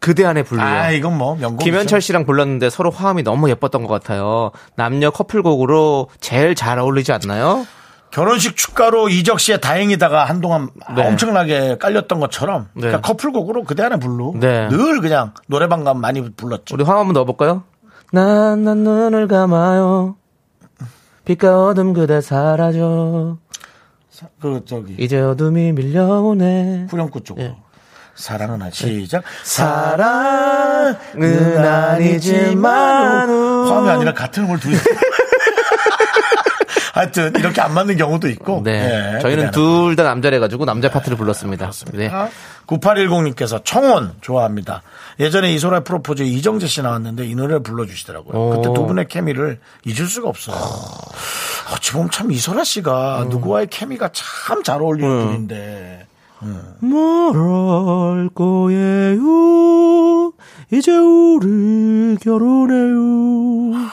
[0.00, 0.66] 그대 안에 불러요.
[0.66, 1.62] 아 이건 뭐 명곡.
[1.64, 4.52] 김현철 씨랑 불렀는데 서로 화음이 너무 예뻤던 것 같아요.
[4.76, 7.66] 남녀 커플곡으로 제일 잘 어울리지 않나요?
[8.10, 11.06] 결혼식 축가로 이적 씨의 다행이다가 한동안 네.
[11.06, 12.82] 엄청나게 깔렸던 것처럼 네.
[12.82, 14.68] 그러니까 커플곡으로 그대 안에 불러 네.
[14.68, 16.74] 늘 그냥 노래방 가면 많이 불렀죠.
[16.74, 17.64] 우리 화음 한번 넣어볼까요?
[18.12, 20.16] 난, 난 눈을 감아요.
[21.24, 23.36] 빛과 어둠 그대 사라져.
[24.40, 26.86] 그 저기 이제 어둠이 밀려오네.
[26.90, 27.46] 후렴구 쪽으로.
[27.46, 27.56] 예.
[28.14, 29.22] 사랑은 아 시작.
[29.44, 30.96] 사랑은
[31.64, 34.70] 아니지만 화음이 아니라 같은 걸 두.
[36.98, 38.62] 하여튼 이렇게 안 맞는 경우도 있고.
[38.64, 39.14] 네.
[39.16, 41.70] 예, 저희는 둘 다 남자래가지고 남자 파트를 불렀습니다.
[41.94, 42.10] 네.
[42.66, 44.82] 9810님께서 청혼 좋아합니다.
[45.20, 48.36] 예전에 이소라 프로포즈 이정재 씨 나왔는데 이 노래를 불러주시더라고요.
[48.38, 48.50] 오.
[48.50, 50.56] 그때 두 분의 케미를 잊을 수가 없어요.
[51.74, 53.28] 어찌 보면 참 이소라 씨가 음.
[53.30, 56.06] 누구와의 케미가 참 잘 어울리는 분인데.
[56.80, 60.32] 뭘할 거예요?
[60.70, 63.88] 이제 우리 결혼해요.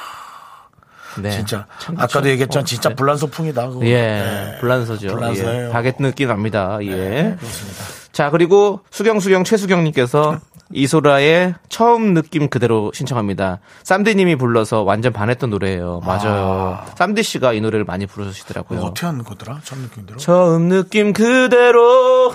[1.21, 1.31] 네.
[1.31, 2.29] 진짜 참 아까도.
[2.29, 2.95] 얘기했지만 진짜 네.
[2.95, 3.67] 불란 소풍이다.
[3.69, 3.85] 그거.
[3.85, 4.57] 예, 네.
[4.59, 5.07] 불란서죠.
[5.09, 5.67] 불란서예요.
[5.67, 6.77] 예, 바게트 느낌 납니다.
[6.81, 6.89] 예.
[6.95, 7.83] 네, 그렇습니다.
[8.11, 10.39] 자, 그리고 수경 수경 최수경님께서
[10.73, 13.59] 이소라의 처음 느낌 그대로 신청합니다.
[13.83, 16.01] 쌈디님이 불러서 완전 반했던 노래예요.
[16.03, 16.83] 맞아요.
[16.97, 18.79] 쌈디 씨가 이 노래를 많이 부르시더라고요.
[18.79, 19.59] 그거 어떻게 하는 거더라?
[19.63, 20.17] 첫 느낌대로?
[20.17, 22.33] 처음 느낌 그대로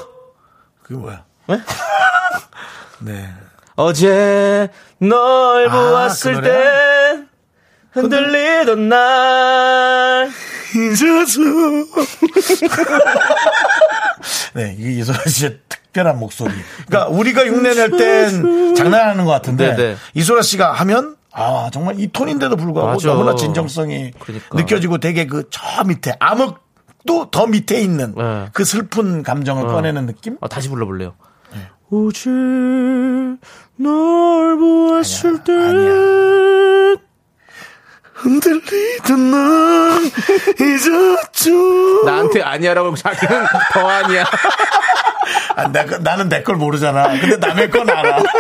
[0.83, 1.25] 그게 뭐야?
[1.49, 1.61] 네?
[3.01, 3.29] 네.
[3.77, 7.00] 어제 널 아, 보았을 그 때
[7.93, 10.31] 흔들리던 날
[10.75, 11.41] 잊어서.
[14.55, 16.53] 네, 이게 이소라 씨의 특별한 목소리.
[16.87, 19.97] 그러니까 우리가 흉내 낼 땐 장난하는 것 같은데 네네.
[20.15, 23.09] 이소라 씨가 하면 아 정말 이 톤인데도 불구하고 맞아.
[23.09, 24.57] 너무나 진정성이 그러니까.
[24.57, 28.47] 느껴지고 되게 그 저 밑에 암흑도 더 밑에 있는 네.
[28.53, 30.37] 그 슬픈 감정을 꺼내는 느낌?
[30.41, 31.15] 어, 다시 불러볼래요.
[31.55, 31.61] 네.
[31.93, 32.31] 어제
[33.77, 35.53] 널 보았을 때
[38.23, 40.03] 흔들리던 날
[40.61, 42.05] 잊었죠.
[42.05, 44.25] 나한테 아니야라고 자기는 더 아니야.
[45.57, 47.09] 아, 나, 나는 내 걸 모르잖아.
[47.21, 48.23] 근데 남의 건 알아.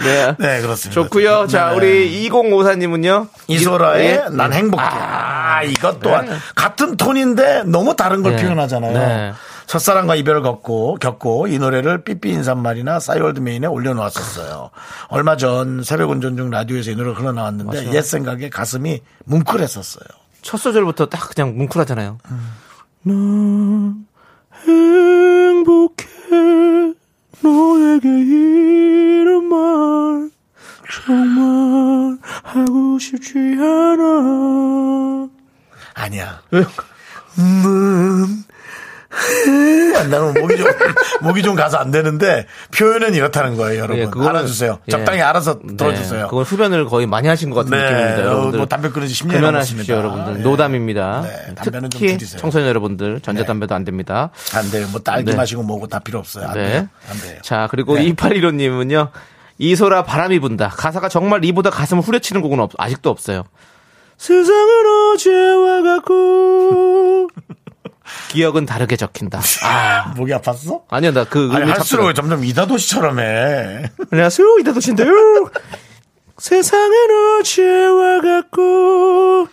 [0.00, 0.34] 네.
[0.38, 1.00] 네, 그렇습니다.
[1.02, 1.46] 좋고요.
[1.46, 1.76] 자, 네.
[1.76, 3.28] 우리 2054님은요.
[3.48, 4.24] 이소라의 예?
[4.30, 4.82] 난 행복해.
[4.82, 8.42] 아, 이것 또한 같은 톤인데 너무 다른 걸 네.
[8.42, 8.92] 표현하잖아요.
[8.92, 9.32] 네.
[9.66, 14.70] 첫사랑과 이별을 겪고, 겪고 이 노래를 삐삐 인사말이나 싸이월드 메인에 올려놓았었어요.
[15.08, 20.06] 얼마 전 새벽 운전 중 라디오에서 이 노래가 흘러나왔는데 옛 생각에 가슴이 뭉클했었어요.
[20.42, 22.18] 첫 소절부터 딱 그냥 뭉클하잖아요.
[22.30, 22.52] 음.
[23.02, 24.06] 난
[24.66, 26.06] 행복해
[27.42, 28.08] 너에게
[31.06, 35.28] 정말 하고 싶지 않아.
[35.94, 36.40] 아니야.
[37.38, 38.44] 음,
[40.10, 40.66] 나는 목이 좀,
[41.22, 43.98] 목이 좀 가서 안 되는데, 표현은 이렇다는 거예요, 여러분.
[43.98, 44.78] 예, 그거는- 알아주세요.
[44.88, 44.90] 예.
[44.90, 46.28] 적당히 알아서 네, 들어주세요.
[46.28, 48.56] 그건 흡연을 거의 많이 하신 것 같은 네, 느낌입니다, 어, 여러분들.
[48.58, 49.94] 뭐 담배 끊은 지 10년 그만하십시오, 넘었습니다.
[49.96, 50.40] 여러분들.
[50.40, 50.44] 예.
[50.44, 51.20] 노담입니다.
[51.22, 52.40] 네, 담배는 좀 특히 줄이세요.
[52.40, 54.30] 청소년 여러분들 전자담배도 안 됩니다.
[54.54, 54.86] 안 돼요.
[54.90, 55.36] 뭐 딸기 네.
[55.36, 56.48] 마시고 뭐고 다 필요 없어요.
[56.48, 56.64] 안 네.
[56.68, 56.88] 돼요.
[57.10, 57.38] 안 돼요.
[57.42, 58.12] 자, 그리고 네.
[58.12, 59.10] 2815님은요.
[59.58, 60.68] 이소라 바람이 분다.
[60.68, 63.44] 가사가 정말 이보다 가슴을 후려치는 곡은 없- 아직도 없어요.
[64.18, 67.28] 세상은 어제와 같고
[68.30, 69.40] 기억은 다르게 적힌다.
[69.64, 70.82] 아, 목이 아팠어?
[70.88, 72.12] 아니야, 나 그 아니, 할수록.
[72.14, 73.90] 점점 이다도시처럼 해.
[74.12, 75.10] 안녕하세요, 이다도신데요.
[76.38, 76.94] 세상은
[77.40, 79.48] 어제와 같고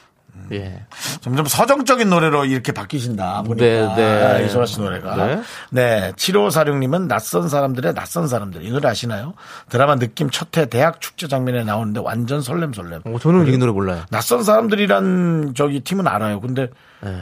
[0.51, 0.81] 예.
[1.21, 3.43] 점점 서정적인 노래로 이렇게 바뀌신다.
[3.43, 3.65] 보니까.
[3.65, 4.25] 네, 네.
[4.25, 5.15] 아, 이소라 씨 노래가.
[5.15, 5.41] 네.
[5.69, 6.11] 네.
[6.15, 8.63] 7546님은 낯선 사람들의 낯선 사람들.
[8.63, 9.33] 이 노래 아시나요?
[9.69, 13.01] 드라마 느낌 첫회 대학 축제 장면에 나오는데 완전 설렘 설렘.
[13.05, 14.03] 어, 저는 이 노래 몰라요.
[14.09, 16.39] 낯선 사람들이란 저기 팀은 알아요.
[16.39, 16.69] 근데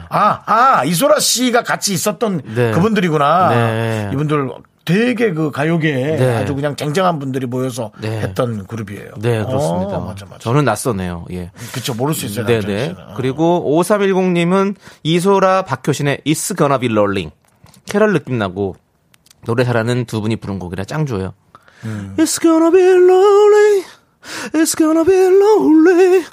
[0.08, 2.70] 아, 아, 이소라 씨가 같이 있었던 네.
[2.72, 3.48] 그분들이구나.
[3.48, 4.10] 네.
[4.12, 4.48] 이분들
[4.84, 6.36] 되게 그 가요계에 네.
[6.36, 8.20] 아주 그냥 쟁쟁한 분들이 모여서 네.
[8.20, 9.12] 했던 그룹이에요.
[9.18, 9.98] 네, 그렇습니다.
[9.98, 10.38] 어, 맞아, 맞아.
[10.38, 11.26] 저는 낯서네요.
[11.30, 11.50] 예.
[11.72, 12.46] 그쵸, 모를 수 있어요.
[12.46, 12.86] 네네.
[12.88, 13.10] 남자는.
[13.10, 13.14] 어.
[13.16, 17.32] 그리고 5310님은 이소라 박효신의 It's Gonna Be Rolling.
[17.86, 18.76] 캐럴 느낌 나고
[19.44, 21.34] 노래 잘하는 두 분이 부른 곡이라 짱 좋아요.
[21.84, 22.14] 음.
[22.18, 23.84] It's gonna be lonely.
[24.52, 26.24] It's gonna be lonely.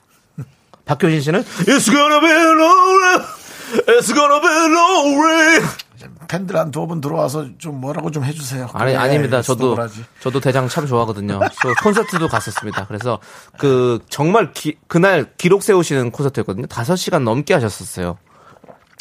[0.86, 3.26] 박효신 씨는 It's gonna be lonely.
[3.88, 5.66] It's gonna be lonely.
[6.30, 8.70] 팬들 한 두 분 들어와서 좀 뭐라고 좀 해주세요.
[8.74, 9.42] 아니 아닙니다.
[9.42, 10.06] 저도 하지.
[10.22, 11.40] 저도 대장 참 좋아하거든요.
[11.62, 12.86] 저 콘서트도 갔었습니다.
[12.88, 13.20] 그래서
[13.58, 16.68] 그 정말 기- 그날 기록 세우시는 콘서트였거든요.
[16.70, 18.18] 5 시간 넘게 하셨었어요.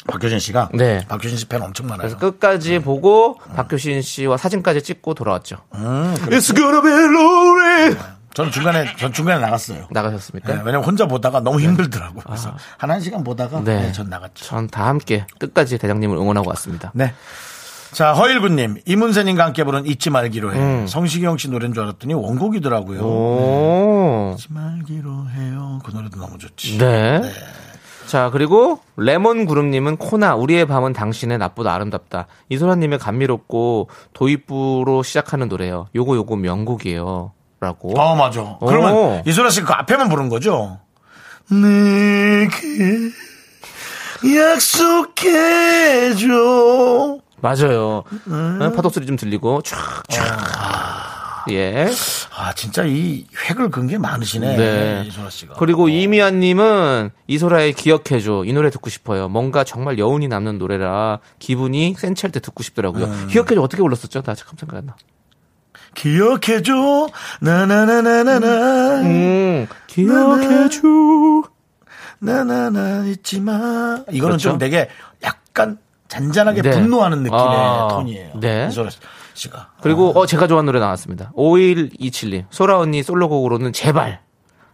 [0.06, 1.04] 박효신 씨가 네.
[1.08, 1.98] 박효신 씨 팬 엄청 많아요.
[2.08, 5.58] 그래서 끝까지 보고 박효신 씨와 사진까지 찍고 돌아왔죠.
[5.74, 7.96] 음, It's gonna be lonely.
[8.38, 9.88] 저는 중간에 전 중간에 나갔어요.
[9.90, 10.52] 나가셨습니까?
[10.54, 12.22] 네, 왜냐면 혼자 보다가 너무 힘들더라고요.
[12.24, 13.80] 그래서 한 1시간 보다가 네.
[13.82, 14.44] 네, 전 나갔죠.
[14.44, 16.92] 전 다 함께 끝까지 대장님을 응원하고 왔습니다.
[16.94, 17.12] 네.
[17.90, 20.58] 자, 허일구님, 이문세님과 함께 부른 잊지 말기로 해.
[20.58, 20.86] 음.
[20.86, 23.00] 성시경 씨 노래인 줄 알았더니 원곡이더라고요.
[23.00, 24.34] 오.
[24.34, 25.80] 잊지 말기로 해요.
[25.84, 26.78] 그 노래도 너무 좋지.
[26.78, 27.22] 네.
[28.06, 32.26] 자, 그리고 레몬 구름님은 코나 우리의 밤은 당신의 낮보다 아름답다.
[32.50, 35.88] 이소라님의 감미롭고 도입부로 시작하는 노래요.
[35.94, 37.32] 요거 요거 명곡이에요.
[37.60, 37.98] 라고.
[38.00, 38.40] 어, 맞아.
[38.60, 38.66] 오.
[38.66, 40.78] 그러면 이소라 씨그 앞에만 부른 거죠?
[41.50, 43.10] 내게
[46.18, 47.18] 약속해줘.
[47.40, 48.02] 맞아요.
[48.26, 48.58] 음.
[48.60, 49.76] 어, 파도 소리 좀 들리고 촥
[50.08, 51.48] 촥.
[51.50, 51.88] 예.
[52.36, 54.56] 아, 진짜 이 획을 근 게 많으시네.
[54.56, 55.04] 네.
[55.06, 55.54] 이소라 씨가.
[55.54, 59.28] 그리고 이미아님은 이소라의 기억해줘 이 노래 듣고 싶어요.
[59.28, 63.06] 뭔가 정말 여운이 남는 노래라 기분이 센치할 때 듣고 싶더라고요.
[63.06, 63.28] 음.
[63.30, 64.20] 기억해줘 어떻게 불렀었죠?
[64.22, 64.96] 나 잠깐 생각 안 나.
[65.94, 67.08] 기억해줘.
[67.40, 69.00] 나나나나나나.
[69.02, 70.80] 음, 기억해줘.
[72.20, 73.52] 나나나 잊지 마.
[74.10, 74.50] 이거는 그렇죠.
[74.50, 74.88] 좀 되게
[75.22, 76.70] 약간 잔잔하게 네.
[76.70, 78.32] 분노하는 느낌의 아, 톤이에요.
[78.40, 78.68] 네.
[78.70, 78.90] 이소라
[79.34, 79.70] 씨가.
[79.82, 81.32] 그리고 어 제가 좋아하는 노래 나왔습니다.
[81.36, 84.20] 5127님 소라 언니 솔로곡으로는 제발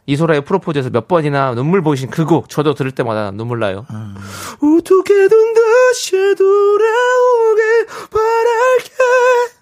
[0.06, 3.84] 이소라의 프로포즈에서 몇 번이나 눈물 보이신 그 곡 저도 들을 때마다 눈물 나요.
[3.90, 4.14] 음.
[4.56, 9.53] 어떻게든 다시 돌아오길 바랄게.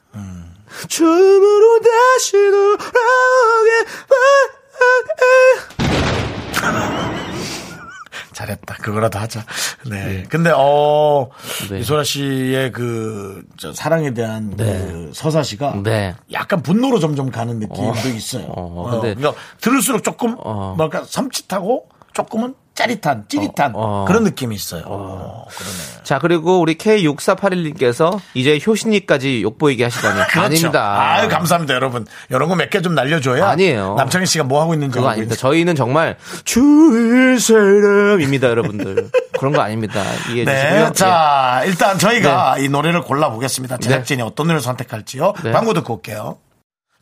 [0.72, 0.88] 음.
[0.88, 5.22] 처음으로 다시 돌아오길 바랄게.
[8.32, 8.74] 잘했다.
[8.80, 9.44] 그거라도 하자.
[9.90, 10.24] 네.
[10.28, 11.28] 근데, 어,
[11.70, 11.80] 네.
[11.80, 16.16] 이소라 씨의 그, 저 사랑에 대한 그 서사시가 네.
[16.32, 18.46] 약간 분노로 점점 가는 느낌도 있어요.
[18.46, 20.74] 어, 어, 근데- 그러니까 들을수록 조금, 어.
[20.76, 21.82] 뭐랄까, 섬찟하고
[22.14, 24.04] 조금은 짜릿한, 찌릿한 어, 어.
[24.06, 24.82] 그런 느낌이 있어요.
[24.86, 26.02] 어, 그러네.
[26.04, 30.40] 자 그리고 우리 K6481님께서 이제 효신이까지 욕보이게 하시다니 그렇죠.
[30.40, 31.00] 아닙니다.
[31.00, 32.06] 아유, 감사합니다, 여러분.
[32.30, 33.46] 이런 거 몇 개 좀 날려줘야.
[33.48, 33.94] 아니에요.
[33.96, 35.34] 남창희 씨가 뭐 하고 있는지 그거 아닙니다.
[35.34, 39.10] 있- 저희는 정말 주일 사람입니다, 여러분들.
[39.38, 40.02] 그런 거 아닙니다.
[40.30, 40.92] 이해해 네, 주시고요.
[40.92, 43.76] 자, 일단 저희가 이 노래를 골라보겠습니다.
[43.78, 43.82] 네.
[43.82, 45.32] 제작진이 어떤 노래를 선택할지요.
[45.44, 45.52] 네.
[45.52, 46.38] 광고 듣고 올게요.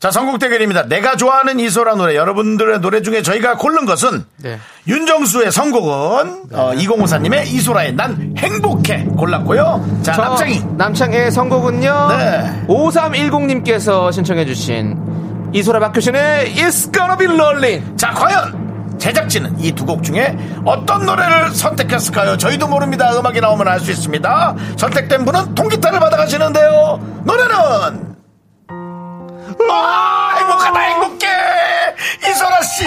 [0.01, 0.87] 자, 선곡 대결입니다.
[0.87, 2.15] 내가 좋아하는 이소라 노래.
[2.15, 4.57] 여러분들의 노래 중에 저희가 고른 것은 네.
[4.87, 9.99] 윤정수의 선곡은 어, 2054님의 이소라의 난 행복해 골랐고요.
[10.01, 10.63] 자, 저 남창희.
[10.75, 12.07] 남창의 선곡은요.
[12.17, 12.65] 네.
[12.67, 17.95] 5310님께서 신청해주신 이소라 박효신의 It's Gonna Be Rolling.
[17.95, 20.35] 자, 과연 제작진은 이 두 곡 중에
[20.65, 22.37] 어떤 노래를 선택했을까요?
[22.37, 23.11] 저희도 모릅니다.
[23.19, 24.55] 음악이 나오면 알 수 있습니다.
[24.77, 27.21] 선택된 분은 통기타를 받아가시는데요.
[27.23, 28.10] 노래는
[29.69, 31.27] 와 행복하다 행복해
[32.29, 32.85] 이소라 씨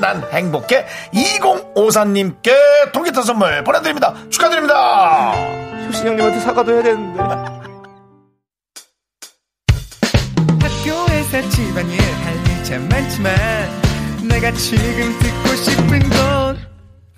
[0.00, 5.32] 난 행복해 2054님께 통기타 선물 보내드립니다 축하드립니다
[5.86, 7.20] 효신 형님한테 사과도 해야 되는데.
[10.60, 13.34] 학교에서 집안일 할일참 많지만
[14.28, 16.70] 내가 지금 듣고 싶은 건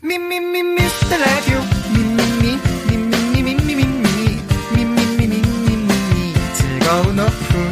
[0.02, 1.58] 미 미 미 미스터 라디오
[1.94, 2.58] 미 미 미
[2.90, 4.42] 미 미 미 미 미 미
[4.74, 7.71] 미 미 미 미 미 미 즐거운 오후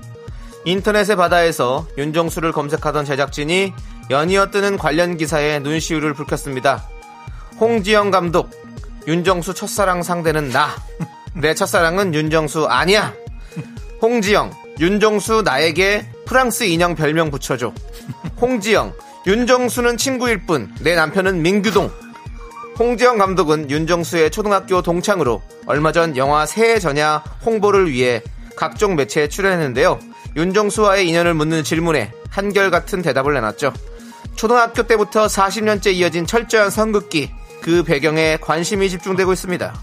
[0.65, 3.73] 인터넷의 바다에서 윤정수를 검색하던 제작진이
[4.09, 6.87] 연이어 뜨는 관련 기사에 눈시울을 붉혔습니다.
[7.59, 8.49] 홍지영 감독,
[9.07, 10.69] 윤정수 첫사랑 상대는 나.
[11.33, 13.13] 내 첫사랑은 윤정수 아니야.
[14.01, 17.73] 홍지영, 윤정수 나에게 프랑스 인형 별명 붙여줘.
[18.39, 18.93] 홍지영,
[19.27, 21.91] 윤정수는 친구일 뿐, 내 남편은 민규동.
[22.79, 28.23] 홍지영 감독은 윤정수의 초등학교 동창으로 얼마 전 영화 새해 전야 홍보를 위해
[28.55, 29.99] 각종 매체에 출연했는데요.
[30.35, 33.73] 윤정수와의 인연을 묻는 질문에 한결같은 대답을 내놨죠.
[34.35, 39.73] 초등학교 때부터 40년째 이어진 철저한 선긋기, 그 배경에 관심이 집중되고 있습니다.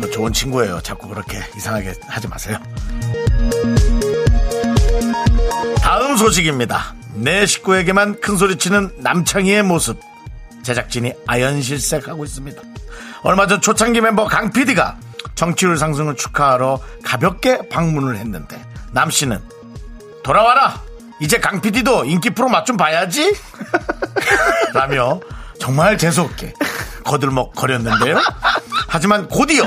[0.00, 0.80] 그 좋은 친구예요.
[0.82, 2.58] 자꾸 그렇게 이상하게 하지 마세요.
[5.82, 6.94] 다음 소식입니다.
[7.14, 10.00] 내 식구에게만 큰 소리치는 남창희의 모습.
[10.62, 12.62] 제작진이 아연실색하고 있습니다.
[13.22, 14.96] 얼마 전 초창기 멤버 강 PD가
[15.34, 19.40] 정치율 상승을 축하하러 가볍게 방문을 했는데 남 씨는
[20.22, 20.80] 돌아와라
[21.20, 23.34] 이제 강 PD도 인기 프로 맛 좀 봐야지
[24.74, 25.20] 라며
[25.60, 26.54] 정말 재수없게
[27.04, 28.18] 거들먹 거렸는데요
[28.88, 29.64] 하지만 곧이어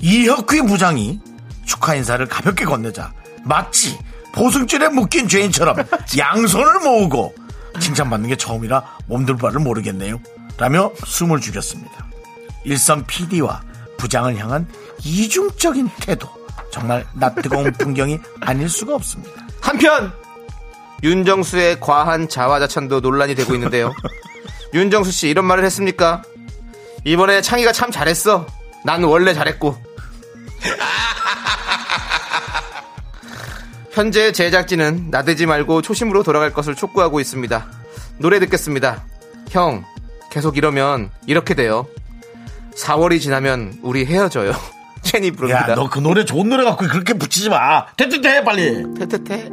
[0.00, 1.20] 이혁휘 부장이
[1.64, 3.12] 축하 인사를 가볍게 건네자
[3.44, 3.98] 마치
[4.32, 5.76] 보승줄에 묶인 죄인처럼
[6.18, 7.34] 양손을 모으고
[7.80, 10.20] 칭찬받는 게 처음이라 몸둘 바를 모르겠네요.
[10.58, 12.06] 라며 숨을 죽였습니다.
[12.64, 13.62] 일선 PD와
[13.96, 14.68] 부장을 향한
[15.02, 16.28] 이중적인 태도.
[16.70, 19.46] 정말 낯뜨거운 풍경이 아닐 수가 없습니다.
[19.60, 20.12] 한편
[21.02, 23.92] 윤정수의 과한 자화자찬도 논란이 되고 있는데요.
[24.74, 26.22] 윤정수 씨 이런 말을 했습니까?
[27.04, 28.46] 이번에 창희가 참 잘했어.
[28.84, 29.76] 난 원래 잘했고.
[33.92, 37.66] 현재 제작진은 나대지 말고 초심으로 돌아갈 것을 촉구하고 있습니다.
[38.18, 39.04] 노래 듣겠습니다.
[39.50, 39.84] 형,
[40.30, 41.86] 계속 이러면 이렇게 돼요.
[42.76, 44.52] 4월이 지나면 우리 헤어져요.
[45.02, 45.72] 체니 브로입니다.
[45.72, 47.86] 야, 너 그 노래 좋은 노래 갖고 그렇게 붙이지 마.
[47.96, 48.82] 테테테 빨리.
[48.98, 49.50] 테테테.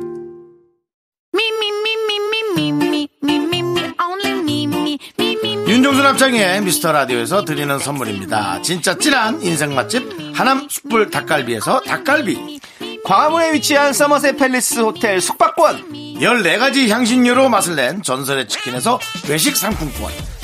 [5.67, 8.61] 윤종수 합창의 미스터 라디오에서 드리는 선물입니다.
[8.61, 10.03] 진짜 찐한 인생 맛집
[10.33, 12.59] 하남 숯불 닭갈비에서 닭갈비.
[13.03, 15.91] 광화문에 위치한 서머셋 팰리스 호텔 숙박권.
[16.19, 20.11] 14가지 향신료로 맛을 낸 전설의 치킨에서 외식 상품권.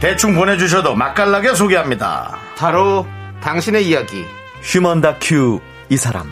[0.00, 2.36] 대충 보내주셔도 맛깔나게 소개합니다.
[2.56, 3.06] 바로
[3.42, 4.24] 당신의 이야기.
[4.62, 6.26] 휴먼 다큐 이 사람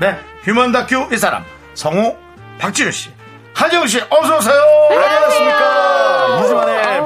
[0.00, 2.16] 네, 휴먼 다큐 이 사람 성우
[2.58, 3.10] 박지윤 씨,
[3.54, 4.60] 하지영 씨 어서 오세요.
[4.90, 5.67] 안녕하십니까.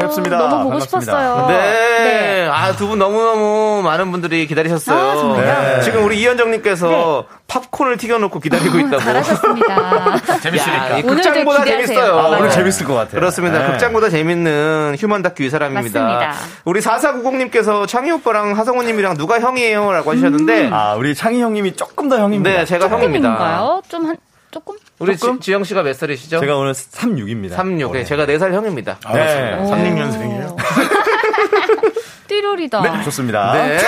[0.03, 0.39] 2주 만에 뵙습니다.
[0.39, 1.13] 너무 보고 반갑습니다.
[1.13, 1.47] 싶었어요.
[1.49, 2.49] 네.
[2.53, 5.35] 아, 두 분 너무너무 많은 분들이 기다리셨어요.
[5.39, 5.41] 아?
[5.41, 5.81] 네.
[5.83, 8.99] 지금 우리 이현정님께서 팝콘을 튀겨놓고 기다리고 있다고.
[8.99, 10.21] 잘하셨습니다.
[10.43, 10.99] 재밌으니까.
[10.99, 11.65] 야, 극장보다.
[11.65, 12.19] 재밌어요.
[12.19, 12.51] 아, 오늘 맞아요.
[12.51, 13.21] 재밌을 것 같아요.
[13.21, 13.59] 그렇습니다.
[13.61, 13.67] 네.
[13.73, 16.01] 극장보다 재밌는 휴먼 다큐 이 사람입니다.
[16.01, 16.33] 맞습니다.
[16.65, 19.93] 우리 4490님께서 창희 오빠랑 하성우님이랑 누가 형이에요?
[19.93, 22.51] 라고 하셨는데, 아, 우리 창희 형님이 조금 더 형입니다.
[22.59, 23.29] 네, 제가 형입니다.
[23.33, 23.83] 조금인가요?
[23.89, 24.17] 좀 한,
[24.53, 24.77] 조금?
[25.01, 25.41] 우리 지, 조금?
[25.41, 26.39] 지 영 씨가 몇 살이시죠?
[26.39, 27.55] 제가 오늘 36입니다.
[27.57, 27.93] 36.
[27.93, 28.99] 네, 제가 4살 형입니다.
[29.05, 29.55] 아, 네.
[29.59, 29.71] 오.
[29.71, 30.57] 36년생이에요.
[32.29, 32.81] 띠로리다.
[32.83, 33.53] 네, 좋습니다.
[33.53, 33.79] 네.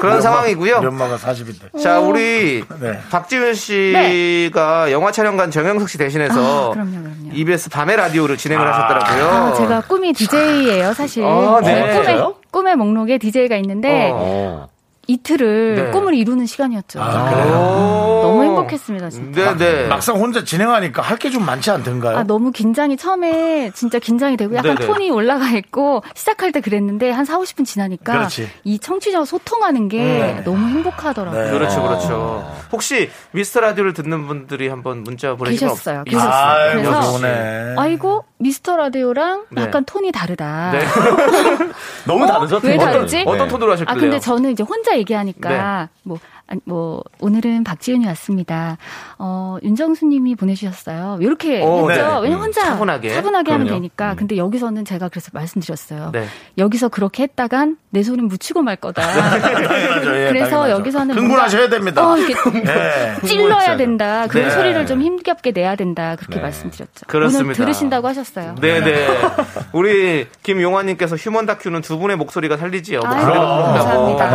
[0.00, 0.78] 그런 상황이고요.
[0.78, 1.82] 우리 엄마가 40인데.
[1.82, 2.98] 자, 우리 네.
[3.10, 7.30] 박지윤 씨가 영화 촬영관 정영석 씨 대신해서 아, 그럼요, 그럼요.
[7.32, 9.24] EBS 밤의 라디오를 진행을 하셨더라고요.
[9.28, 11.24] 아, 제가 꿈이 DJ예요, 사실.
[11.24, 11.92] 아, 네.
[11.92, 12.36] 진짜요?
[12.50, 14.68] 꿈의 목록에 DJ가 있는데, 어.
[15.10, 15.90] 이틀을 네.
[15.90, 17.00] 꿈을 이루는 시간이었죠.
[17.00, 18.20] 오.
[18.22, 19.56] 너무 행복했습니다, 진짜.
[19.56, 19.86] 네, 네.
[19.88, 22.16] 막상 혼자 진행하니까 할 게 좀 많지 않던가요?
[22.18, 24.86] 아, 너무 긴장이 처음에 진짜 긴장이 되고 약간 네네.
[24.86, 28.48] 톤이 올라가 있고 시작할 때 그랬는데 한 4, 50분 지나니까 그렇지.
[28.64, 31.44] 이 청취자와 소통하는 게 너무 행복하더라고요.
[31.44, 31.50] 네.
[31.50, 32.50] 그렇죠, 그렇죠.
[32.72, 35.98] 혹시 미스터 라디오를 듣는 분들이 한번 문자 보내주시면 계셨어요.
[36.00, 36.32] 없- 계셨어요.
[36.32, 37.74] 아이고, 그래서 좋네.
[37.76, 39.62] 아이고 미스터 라디오랑 네.
[39.62, 40.70] 약간 톤이 다르다.
[40.72, 40.80] 네.
[42.06, 42.26] 너무 어?
[42.26, 42.60] 다르죠?
[42.62, 42.76] 왜?
[42.76, 43.24] 다르지?
[43.26, 43.48] 어떤 네.
[43.48, 44.00] 톤으로 하실 아 거예요?
[44.10, 45.88] 근데 저는 이제 혼자 얘기하니까 네.
[46.02, 46.18] 뭐.
[46.50, 48.76] 아니, 뭐 오늘은 박지윤이 왔습니다.
[49.18, 51.18] 어 윤정수님이 보내주셨어요.
[51.20, 52.02] 이렇게 오, 했죠.
[52.02, 52.20] 네.
[52.22, 53.14] 왜냐 면 혼자 차분하게.
[53.14, 53.68] 하면 그럼요.
[53.68, 54.14] 되니까.
[54.16, 56.10] 근데 여기서는 제가 그래서 말씀드렸어요.
[56.12, 56.26] 네.
[56.58, 59.00] 여기서 그렇게 했다간 내 소리는 묻히고 말 거다.
[59.06, 60.70] 예, 그래서 당연하죠.
[60.70, 62.08] 여기서는 흥분하셔야 됩니다.
[62.10, 62.34] 어, 이렇게
[62.64, 63.16] 네.
[63.24, 64.26] 찔러야 된다.
[64.28, 64.50] 그 네.
[64.50, 66.16] 소리를 좀 힘겹게 내야 된다.
[66.16, 67.06] 그렇게 말씀드렸죠.
[67.06, 67.44] 그렇습니다.
[67.44, 68.56] 오늘 들으신다고 하셨어요.
[68.60, 69.08] 네네.
[69.72, 73.00] 우리 김용환님께서 휴먼 다큐는 두 분의 목소리가 살리지요.
[73.04, 74.16] 아유, 목소리가 부른다고.
[74.16, 74.26] 감사합니다.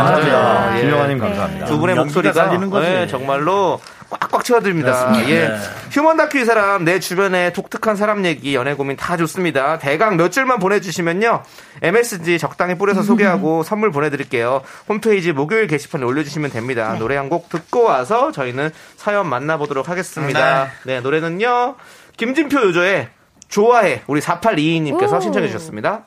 [0.42, 0.78] 맞아요.
[0.78, 0.82] 예.
[0.86, 1.16] 네.
[1.18, 1.66] 감사합니다.
[1.66, 2.88] 두 분의 목소리가 살리는 거지.
[2.88, 4.92] 네, 정말로 꽉꽉 채워드립니다.
[4.92, 5.30] 그렇습니다.
[5.30, 5.48] 예.
[5.48, 5.56] 네.
[5.90, 9.78] 휴먼 다큐 이 사람 내 주변에 독특한 사람 얘기, 연애 고민 다 좋습니다.
[9.78, 11.42] 대강 몇 줄만 보내주시면요
[11.82, 14.62] MSG 적당히 뿌려서 소개하고 선물 보내드릴게요.
[14.88, 16.94] 홈페이지 목요일 게시판에 올려주시면 됩니다.
[16.98, 20.68] 노래 한 곡 듣고 와서 저희는 사연 만나보도록 하겠습니다.
[20.84, 21.74] 네, 노래는요
[22.16, 23.08] 김진표 요조의
[23.48, 25.20] 좋아해 우리 4822님께서 오.
[25.20, 26.04] 신청해 주셨습니다.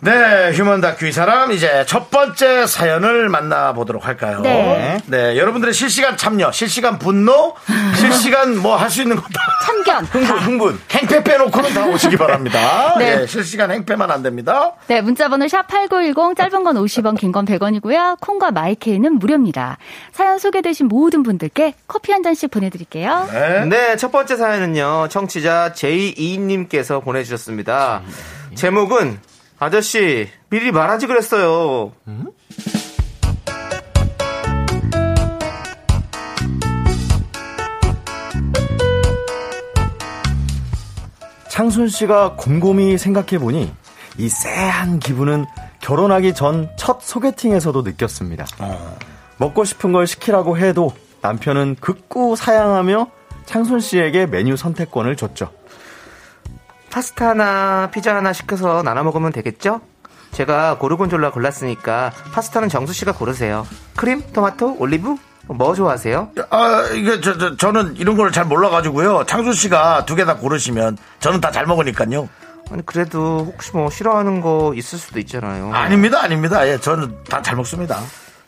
[0.00, 4.40] 네, 휴먼 다큐 이 사람 이제 첫 번째 사연을 만나보도록 할까요?
[4.42, 4.98] 네.
[5.06, 7.54] 네, 여러분들의 실시간 참여, 실시간 분노,
[7.98, 9.40] 실시간 뭐 할 수 있는 거 다.
[9.64, 10.04] 참견.
[10.04, 10.80] 흥분, 흥분.
[10.90, 12.94] 행패 빼놓고는 다 오시기 바랍니다.
[12.98, 13.16] 네.
[13.16, 14.72] 네, 실시간 행패만 안 됩니다.
[14.86, 18.18] 네, 문자번호 샵 8910 짧은 건 50원, 긴 건 100원이고요.
[18.20, 19.78] 콩과 마이케이는 무료입니다.
[20.12, 23.28] 사연 소개되신 모든 분들께 커피 한 잔씩 보내드릴게요.
[23.32, 23.64] 네.
[23.64, 28.02] 네, 첫 번째 사연은요, 청취자 J2님께서 보내주셨습니다.
[28.54, 29.18] 제목은,
[29.58, 31.92] 아저씨, 미리 말하지 그랬어요.
[41.50, 43.72] 창순 씨가 곰곰이 생각해 보니
[44.18, 45.46] 이 쎄한 기분은
[45.80, 48.44] 결혼하기 전 첫 소개팅에서도 느꼈습니다.
[49.38, 50.92] 먹고 싶은 걸 시키라고 해도
[51.22, 53.08] 남편은 극구 사양하며
[53.46, 55.50] 창순 씨에게 메뉴 선택권을 줬죠.
[56.96, 59.82] 파스타 하나, 피자 하나 시켜서 나눠 먹으면 되겠죠?
[60.32, 63.66] 제가 고르곤졸라 골랐으니까 파스타는 정수 씨가 고르세요.
[63.96, 65.14] 크림, 토마토, 올리브?
[65.48, 66.30] 뭐 좋아하세요?
[66.48, 69.24] 아, 이게 저, 저, 저는 이런 걸 잘 몰라 가지고요.
[69.26, 72.30] 창수 씨가 두 개 다 고르시면 저는 다 잘 먹으니까요.
[72.70, 75.74] 아니, 그래도 혹시 뭐 싫어하는 거 있을 수도 있잖아요.
[75.74, 76.66] 아닙니다, 아닙니다.
[76.66, 77.98] 예, 저는 다 잘 먹습니다.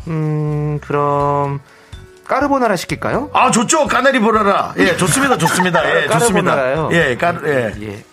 [0.06, 1.60] 음, 그럼,
[2.26, 3.28] 까르보나라 시킬까요?
[3.34, 3.86] 아, 좋죠.
[3.88, 4.72] 까네리 보라라.
[4.78, 5.84] 예, 좋습니다, 좋습니다.
[5.86, 6.54] 예, 좋습니다.
[6.54, 6.88] 까르보나라요?
[6.92, 7.74] 예, 까르, 예.
[7.82, 8.04] 예.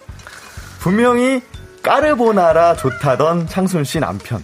[0.85, 1.41] 분명히
[1.81, 4.43] 까르보나라 좋다던 창순 씨 남편.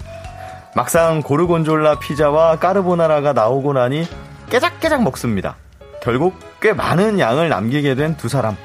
[0.76, 4.08] 막상 고르곤졸라 피자와 까르보나라가 나오고 나니
[4.50, 5.56] 깨작깨작 먹습니다.
[6.02, 8.58] 결국 꽤 많은 양을 남기게 된 두 사람.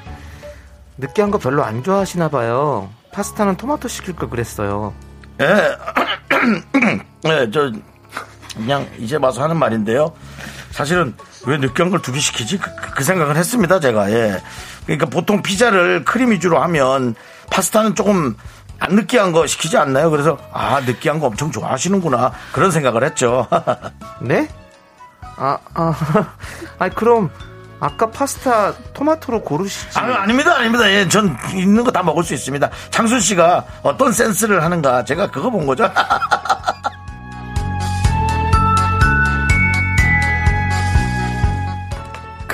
[0.96, 2.88] 느끼한 거 별로 안 좋아하시나 봐요.
[3.12, 4.94] 파스타는 토마토 시킬 걸 그랬어요.
[5.42, 5.44] 예,
[7.28, 7.70] 예, 저,
[8.56, 10.14] 그냥 이제 와서 하는 말인데요.
[10.70, 11.14] 사실은
[11.46, 12.56] 왜 느끼한 걸 두 개 시키지?
[12.56, 14.10] 그, 그 생각을 했습니다, 제가.
[14.12, 14.40] 예.
[14.86, 17.14] 그러니까 보통 피자를 크림 위주로 하면
[17.50, 18.36] 파스타는 조금
[18.78, 20.10] 안 느끼한 거 시키지 않나요?
[20.10, 22.32] 그래서, 아, 느끼한 거 엄청 좋아하시는구나.
[22.52, 23.46] 그런 생각을 했죠.
[24.20, 24.48] 네?
[25.36, 25.94] 아, 아,
[26.78, 27.30] 아니, 그럼,
[27.80, 29.98] 아까 파스타 토마토로 고르시지.
[29.98, 30.90] 아, 아닙니다, 아닙니다.
[30.90, 32.70] 예, 전 있는 거 다 먹을 수 있습니다.
[32.90, 35.90] 창순 씨가 어떤 센스를 하는가 제가 그거 본 거죠.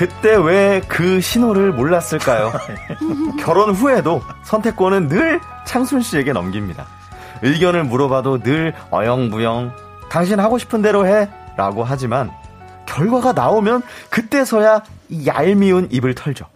[0.03, 2.51] 그때 왜 그 신호를 몰랐을까요?
[3.39, 6.87] 결혼 후에도 선택권은 늘 창순 씨에게 넘깁니다.
[7.43, 9.73] 의견을 물어봐도 늘 어영부영
[10.11, 12.33] 당신 하고 싶은 대로 해 라고 하지만
[12.87, 16.47] 결과가 나오면 그때서야 이 얄미운 입을 털죠.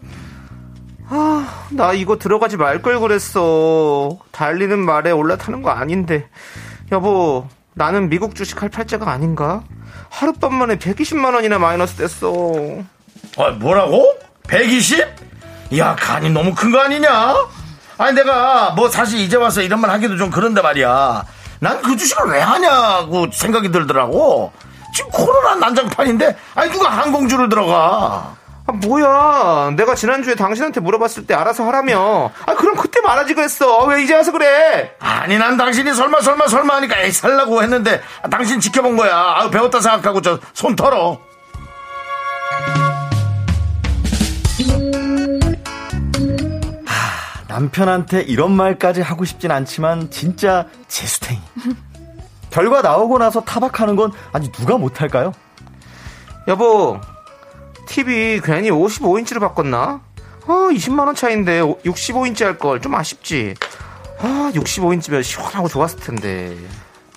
[1.08, 4.18] 아, 나 이거 들어가지 말 걸 그랬어.
[4.32, 6.28] 달리는 말에 올라타는 거 아닌데.
[6.90, 9.62] 여보, 나는 미국 주식 할 팔자가 아닌가?
[10.10, 12.52] 하룻밤 만에 120만 원이나 마이너스 됐어.
[13.36, 14.14] 어, 뭐라고?
[14.48, 15.04] 120?
[15.78, 17.34] 야, 간이 너무 큰 거 아니냐?
[17.98, 21.24] 아니, 내가 뭐 사실 이제 와서 이런 말 하기도 좀 그런데 말이야.
[21.60, 24.52] 난 그 주식을 왜 하냐고 생각이 들더라고.
[24.94, 28.34] 지금 코로나 난장판인데, 아니, 누가 항공주를 들어가.
[28.68, 29.70] 아, 뭐야.
[29.76, 32.30] 내가 지난주에 당신한테 물어봤을 때 알아서 하라며.
[32.46, 33.84] 아, 그럼 그때 말하지 그랬어.
[33.84, 34.92] 왜 이제 와서 그래?
[34.98, 39.14] 아니, 난 당신이 설마, 설마, 설마 하니까 에이, 살라고 했는데, 아, 당신 지켜본 거야.
[39.16, 41.18] 아, 배웠다 생각하고 저 손 털어.
[47.56, 51.40] 남편한테 이런 말까지 하고 싶진 않지만 진짜 재수탱이.
[52.50, 55.32] 결과 나오고 나서 타박하는 건 아니 누가 못할까요?
[56.48, 57.00] 여보,
[57.88, 60.00] TV 괜히 55인치로 바꿨나?
[60.46, 63.54] 아, 20만원 차인데 65인치 할 걸 좀 아쉽지.
[64.20, 66.54] 아, 65인치면 시원하고 좋았을 텐데.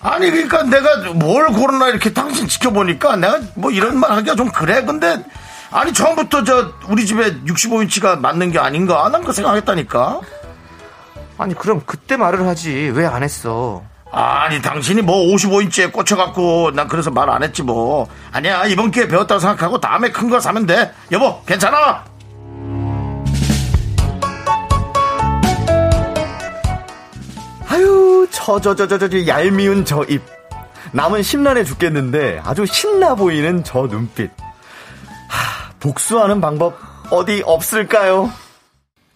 [0.00, 4.82] 아니 그러니까 내가 뭘 코로나 이렇게 당신 지켜보니까 내가 뭐 이런 말 하기가 좀 그래
[4.84, 5.22] 근데
[5.72, 10.20] 아니 처음부터 저 우리 집에 65인치가 맞는 게 아닌가 난 그 생각했다니까
[11.38, 12.90] 아니, 그럼 그때 말을 하지.
[12.94, 13.82] 왜 안 했어?
[14.12, 19.38] 아니 당신이 뭐 55인치에 꽂혀갖고 난 그래서 말 안 했지 뭐 아니야 이번 기회에 배웠다고
[19.38, 22.04] 생각하고 다음에 큰 거 사면 돼 여보 괜찮아
[27.68, 30.22] 아유 저 저 저 저 저 얄미운 저 입.
[30.92, 34.30] 남은 심란해 죽겠는데 아주 신나 보이는 저 눈빛.
[35.28, 36.76] 하, 복수하는 방법
[37.10, 38.30] 어디 없을까요?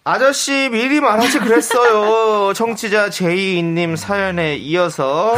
[0.03, 2.53] 아저씨 미리 말하지 그랬어요.
[2.53, 5.35] 청취자 제이님 사연에 이어서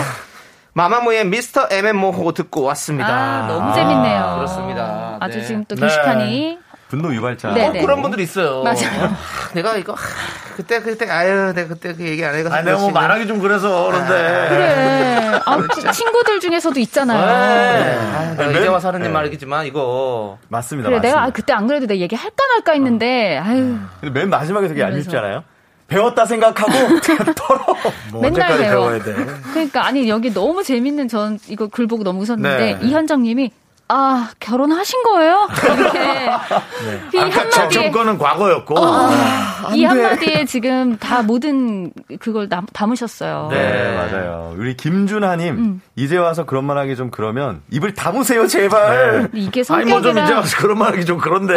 [0.73, 3.07] 마마무의 미스터 MM모호 듣고 왔습니다.
[3.09, 4.35] 아, 너무 재밌네요.
[4.35, 5.17] 그렇습니다.
[5.19, 5.45] 아주 네.
[5.45, 5.81] 지금 또 네.
[5.81, 6.59] 게시판이
[6.89, 7.49] 분노 유발자.
[7.53, 7.81] 네, 꼭 네.
[7.81, 8.63] 그런 분들이 있어요.
[8.63, 8.77] 맞아요.
[9.09, 9.97] 하, 내가 이거 하,
[10.55, 12.91] 그때 그때 아유 내가 그때 그 얘기 안 해가지고 아니 내가 뭐.
[12.91, 15.39] 말하기 좀 그래서 그런데 그래.
[15.45, 17.19] 아, 친구들 중에서도 있잖아요.
[17.21, 19.09] 아, 내가 맨- 이제 와서 하는 네.
[19.09, 20.87] 말이지만 이거 맞습니다.
[20.89, 21.07] 그래, 맞습니다.
[21.17, 24.79] 내가 아, 그때 안 그래도 내가 얘기 할까 말까 했는데, 아유, 근데 맨 마지막에 되게
[24.79, 25.11] 그러면서.
[25.11, 25.43] 얄밉잖아요.
[25.89, 26.71] 배웠다 생각하고
[27.35, 27.65] 털어.
[28.11, 28.89] 뭐 맨날 배워.
[28.89, 29.13] 배워야 돼
[29.53, 32.85] 그러니까 아니 여기 너무 재밌는 전 이거 글 보고 너무 웃었는데 네.
[32.85, 33.51] 이현정님이
[33.89, 35.47] 아 결혼하신 거예요?
[35.77, 35.99] 이렇게
[37.13, 38.75] 이 아까 제 한마디에 정권은 과거였고
[39.73, 43.47] 이 한마디에 지금 다 모든 그걸 남- 담으셨어요.
[43.49, 44.53] 네, 맞아요.
[44.57, 45.81] 우리 김준하님, 음.
[45.95, 49.29] 이제 와서 그런 말 하기 좀 그러면, 입을 담으세요, 제발.
[49.33, 51.53] 이게 아니 뭐 좀 이제 와서 그런 말 하기 좀 그런데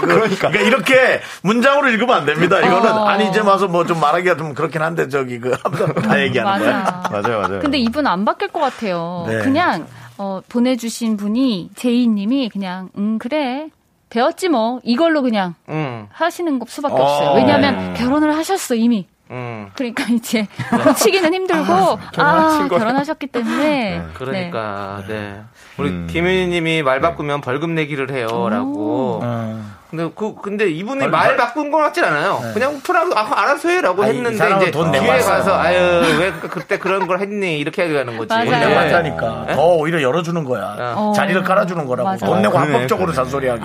[0.00, 0.48] 그, 그러니까.
[0.50, 3.04] 이렇게 문장으로 읽으면 안 됩니다 이거는 어.
[3.06, 5.50] 아니 이제 와서 뭐 좀 말하기가 좀 그렇긴 한데 저기 그
[6.02, 7.08] 다 얘기하는 거야 맞아.
[7.10, 7.60] 맞아요, 맞아요.
[7.60, 9.24] 근데 이분 안 바뀔 것 같아요.
[9.28, 9.38] 네.
[9.42, 9.86] 그냥
[10.18, 13.68] 어, 보내주신 분이 제이님이 그냥 음 그래
[14.08, 16.98] 배웠지 뭐 이걸로 그냥 음, 하시는 것 수밖에 어.
[16.98, 17.34] 없어요.
[17.36, 19.06] 왜냐하면 결혼을 하셨어 이미.
[19.30, 19.70] 음.
[19.74, 20.46] 그러니까 이제
[20.84, 22.68] 고치기는 힘들고 아, 거예요.
[22.68, 25.42] 결혼하셨기 때문에 그러니까 네.
[25.78, 26.06] 우리 음.
[26.08, 29.22] 김윤희님이 말 바꾸면 벌금 내기를 해요라고.
[29.90, 32.40] 근데 그 근데 이분이 벌- 말 벌- 바꾼 건 같진 않아요.
[32.52, 35.36] 그냥 풀하고 아, 알아서 해라고 아니, 이 했는데 이제 돈 내고 뒤에 왔어요.
[35.38, 35.78] 가서 아유
[36.18, 38.28] 왜 그- 그때 그런 걸 했니 이렇게 하는 거지.
[38.28, 38.44] 맞아요.
[38.50, 38.76] 돈 내고 네.
[38.76, 41.12] 왔다니까 더 오히려 열어주는 거야 어.
[41.14, 42.26] 자리를 깔아주는 거라고 맞아.
[42.26, 43.16] 돈 내고 어, 그러네, 합법적으로 그러네.
[43.16, 43.62] 잔소리하게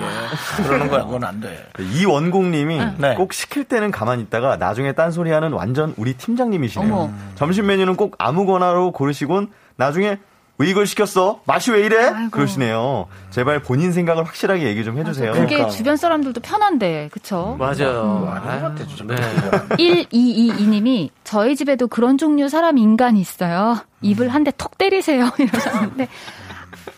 [0.64, 1.48] 그러는 거야 그건 안 돼
[1.80, 3.14] 이 원공님이 네.
[3.16, 6.92] 꼭 시킬 때는 가만히 있다가 나중에 딴소리 하는 완전 우리 팀장님이시네요.
[6.94, 7.10] 어머.
[7.34, 10.18] 점심 메뉴는 꼭 아무거나로 고르시곤 나중에
[10.62, 11.40] 왜 이걸 시켰어?
[11.44, 12.12] 맛이 왜 이래?
[12.30, 13.08] 그러시네요.
[13.30, 15.32] 제발 본인 생각을 확실하게 얘기 좀 해주세요.
[15.32, 15.70] 그게 그러니까.
[15.70, 17.56] 주변 사람들도 편한데 그쵸?
[17.58, 18.24] 맞아요.
[18.32, 19.16] 같아 진짜 네.
[19.76, 23.78] 1222님이 저희 집에도 그런 종류 사람 인간이 있어요.
[24.02, 26.06] 입을 한대톡 때리세요 이러셨는데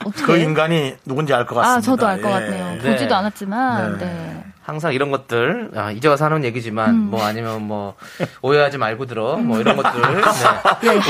[0.04, 0.24] 어떻게?
[0.24, 2.34] 그 인간이 누군지 알 것 같습니다 아 저도 알것 예.
[2.34, 2.82] 같네요.
[2.82, 2.92] 네.
[2.92, 4.04] 보지도 않았지만 네.
[4.04, 4.44] 네.
[4.66, 6.96] 항상 이런 것들 아, 이제 와서 하는 얘기지만 음.
[7.10, 7.94] 뭐 아니면 뭐
[8.40, 10.06] 오해하지 말고 들어 뭐 이런 것들 네.
[10.06, 10.32] 할까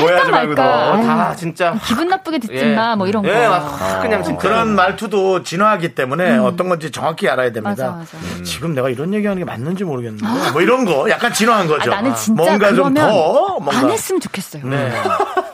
[0.02, 0.60] 오해하지 말고.
[0.60, 2.74] 어, 아유, 다 진짜 기분 나쁘게 듣지 예.
[2.74, 3.28] 마, 뭐 이런 거.
[3.28, 7.70] 예, 막확 그냥 진짜 그런 말투도 진화하기 때문에 어떤 건지 정확히 알아야 됩니다.
[7.70, 7.98] 음.
[8.00, 8.16] 맞아, 맞아.
[8.38, 8.42] 음.
[8.42, 11.90] 지금 내가 이런 얘기하는 게 맞는지 모르겠는데 뭐 이런 거 약간 진화한 아, 거죠.
[11.90, 14.66] 나는 진짜 뭔가 좀 그러면 더 뭔가 안 했으면 좋겠어요.
[14.66, 14.90] 네.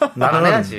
[0.01, 0.77] 안 나는 해야지.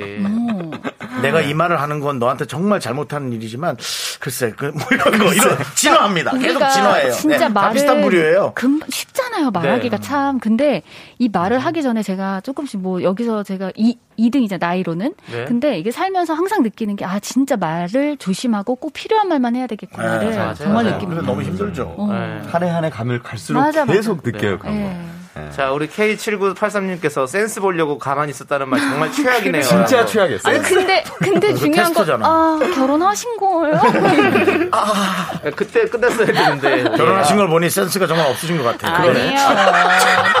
[1.22, 1.30] 어.
[1.30, 3.76] 내가 이 말을 하는 건 너한테 정말 잘못하는 일이지만
[4.20, 6.32] 글쎄 그 뭐 이런 거 이런 진화합니다.
[6.38, 7.12] 계속 진화해요.
[7.12, 8.52] 진짜 네, 다 말을 비슷한 부류예요.
[8.54, 10.02] 금 쉽잖아요 말하기가 네.
[10.02, 10.38] 참.
[10.40, 10.82] 근데
[11.18, 15.14] 이 말을 하기 전에 제가 조금씩 뭐 여기서 제가 이 2등이자 나이로는.
[15.30, 15.44] 네.
[15.46, 20.30] 근데 이게 살면서 항상 느끼는 게 아 진짜 말을 조심하고 꼭 필요한 말만 해야 되겠구나를
[20.30, 20.98] 네, 정말.
[20.98, 21.94] 근데 너무 힘들죠.
[21.98, 22.06] 어.
[22.12, 22.40] 네.
[22.48, 23.92] 한해 한해 감을 갈수록 맞아, 맞아.
[23.92, 24.58] 계속 느껴요.
[24.58, 25.12] 그런 거.
[25.38, 25.46] 예.
[25.46, 25.50] 예.
[25.50, 29.62] 자, 우리 K7983님께서 센스 보려고 가만히 있었다는 말 정말 최악이네요.
[29.62, 30.54] 진짜 최악이었어요.
[30.54, 32.26] 아니 근데 근데 중요한 건 테스트잖아.
[32.26, 33.80] 아, 결혼하신 거예요?
[35.56, 36.84] 그때 끝났어야 되는데.
[36.96, 39.10] 결혼하신 걸 보니 센스가 정말 없으신 것 같아요.
[39.10, 39.38] 아니에요.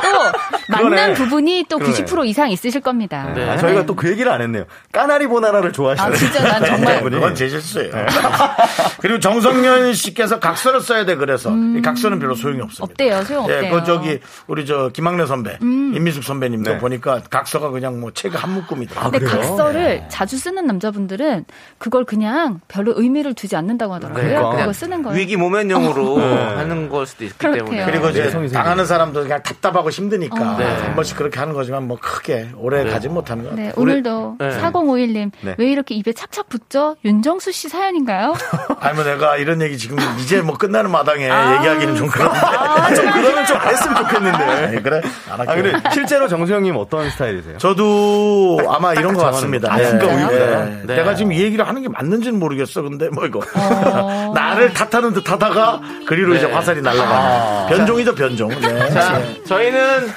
[0.02, 1.14] 또 만난.
[1.14, 1.94] 부분이 또 그러네.
[2.04, 3.32] 90% 이상 있으실 겁니다.
[3.34, 3.48] 네.
[3.48, 4.64] 아, 저희가 또 그 얘기를 안 했네요.
[4.90, 7.92] 까나리 보나라를 좋아하시는 아, 진짜 난 정말 네, 그건 제 실수예요.
[9.00, 12.84] 그리고 정성년 씨께서 각서를 써야 돼 그래서 이 각서는 별로 소용이 없습니다.
[12.84, 12.90] 음.
[12.90, 13.24] 없대요.
[13.24, 13.64] 소용 없대요.
[13.64, 15.92] 예, 그 저기 우리 저 김학래 선배, 음.
[15.94, 16.78] 임미숙 선배님도 네.
[16.78, 19.10] 보니까 각서가 그냥 뭐 책 한 묶음이더라고요.
[19.10, 19.40] 근데 그래요?
[19.48, 21.44] 각서를 자주 쓰는 남자분들은
[21.78, 24.52] 그걸 그냥 별로 의미를 두지 않는다고 하더라고요.
[24.52, 25.18] 네, 그거 쓰는 거예요.
[25.18, 26.18] 위기 모면용으로
[26.56, 27.64] 하는 걸 수도 있기 그렇게요.
[27.64, 27.84] 때문에.
[27.86, 28.30] 그리고 이제.
[28.52, 30.82] 당하는 사람도 그냥 답답하고 힘드니까 네.
[30.82, 33.66] 한 번씩 그렇게 하는 거지만 뭐 크게 오래 가지 못하는 것 같아요.
[33.68, 34.58] 네, 오늘도 네.
[34.60, 35.54] 4051님 네.
[35.58, 36.96] 왜 이렇게 입에 착착 붙죠?
[37.04, 38.34] 윤정수 씨 사연인가요?
[38.80, 41.56] 아니 뭐 내가 이런 얘기 지금 이제 뭐 끝나는 마당에 아.
[41.56, 42.38] 얘기하기는 좀 그런데.
[43.12, 44.44] 그러면 좀 안 했으면 좋겠는데.
[44.44, 45.00] 아니, 그래?
[45.30, 45.72] 안 아, 할게요.
[45.72, 47.58] 근데 실제로 정수영님 어떤 스타일이세요?
[47.58, 49.72] 저도 아마 이런 것 같습니다.
[49.72, 49.76] 아.
[49.76, 50.82] 네.
[50.86, 52.82] 내가 지금 이 얘기를 하는 게 맞는지는 모르겠어.
[52.82, 53.40] 근데 뭐 이거.
[53.54, 54.32] 어.
[54.34, 57.68] 나를 탓하는 듯 하다가 그리로 이제 화살이 날아가는.
[57.76, 58.48] 변종이죠, 변종.
[58.48, 58.90] 네.
[58.90, 60.08] 자, 저희는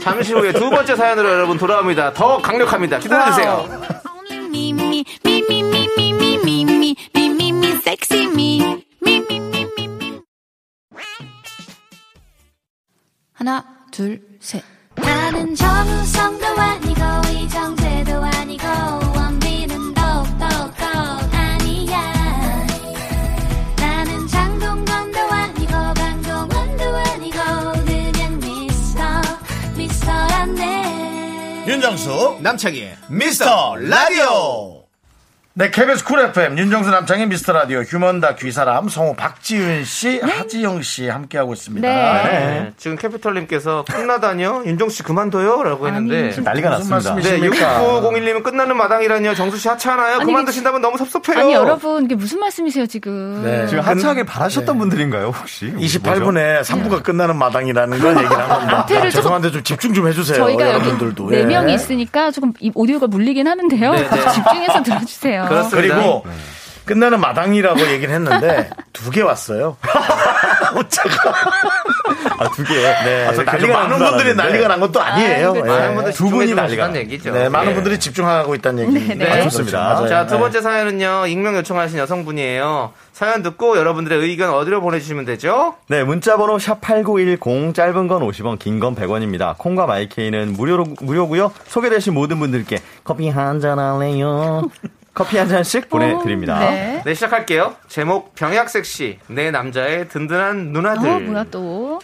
[0.00, 2.12] 잠시 후에 두 번째 사연으로 여러분 돌아옵니다.
[2.12, 2.98] 더 강력합니다.
[2.98, 3.68] 기다려주세요.
[13.32, 14.62] 하나, 둘, 셋.
[14.96, 17.00] 나는 정우성도 아니고,
[17.32, 18.66] 이정재도 아니고,
[31.88, 32.90] 윤정수, 남창희.
[33.08, 34.77] 미스터 라디오.
[35.58, 40.20] 네, KBS Cool FM, 윤정수 남창희 미스터 라디오, 휴먼 다큐 이 사람, 성우 박지윤 씨,
[40.20, 41.88] 하지영 씨 함께하고 있습니다.
[41.88, 42.30] 네.
[42.30, 42.72] 네.
[42.76, 44.62] 지금 캐피털님께서 끝나다뇨?
[44.66, 45.64] 윤정 씨 그만둬요?
[45.64, 46.30] 라고 했는데.
[46.30, 47.16] 지금 난리가 났습니다.
[47.16, 47.80] 네, 그러니까.
[47.80, 49.34] 6901님은 끝나는 마당이라뇨?
[49.34, 50.18] 정수 씨 하찮아요?
[50.18, 51.40] 아니, 그만두신다면 너무 섭섭해요.
[51.40, 53.42] 아니 여러분 이게 무슨 말씀이세요 지금?
[53.42, 53.66] 네.
[53.66, 55.72] 지금 하차하게 바라셨던 분들인가요, 혹시?
[55.72, 58.78] 28분에 3부가 끝나는 마당이라는 걸 얘기를 한 겁니다.
[58.82, 60.36] 앞에를 죄송한데 좀 집중 좀 해주세요.
[60.36, 61.30] 저희가 여기 여러분들도.
[61.30, 61.44] 네 예.
[61.44, 63.92] 명이 있으니까 조금 이 오디오가 물리긴 하는데요.
[63.92, 64.20] 네, 네.
[64.30, 65.47] 집중해서 들어주세요.
[65.48, 65.94] 그렇습니다.
[65.96, 66.24] 그리고
[66.84, 69.76] 끝나는 마당이라고 얘기를 했는데 두 개 왔어요.
[70.76, 71.32] 오차가.
[72.38, 72.74] 아, 두 개.
[72.74, 73.28] 네.
[73.32, 75.52] 이렇게 난리가 좀 많은 분들이 난리가 난 것도 아니에요.
[75.52, 75.68] 그렇죠.
[75.70, 75.72] 예.
[75.78, 77.32] 많은 분들 두 분이 난리가 난다는 얘기죠.
[77.32, 77.74] 네, 많은 예.
[77.74, 79.08] 분들이 집중하고 있다는 얘기.
[79.08, 79.30] 네, 네.
[79.30, 79.78] 아, 좋습니다.
[79.80, 80.08] 맞아요.
[80.08, 80.40] 자, 두 네.
[80.40, 82.92] 번째 사연은요, 익명 요청하신 여성분이에요.
[83.12, 85.74] 사연 듣고 여러분들의 의견 어디로 보내주시면 되죠?
[85.88, 89.56] 네, 문자번호 샵8910, 짧은 건 50원, 긴 건 100원입니다.
[89.58, 94.62] 콩과 마이케이는 무료로, 무료고요 소개되신 모든 분들께 커피 한 잔 할래요?
[95.18, 96.60] 커피 한 잔씩 보내드립니다.
[96.60, 97.02] 네.
[97.04, 97.74] 네, 시작할게요.
[97.88, 99.18] 제목, 병약 섹시.
[99.26, 101.08] 내 남자의 든든한 누나들.
[101.08, 101.98] 어 뭐야 또?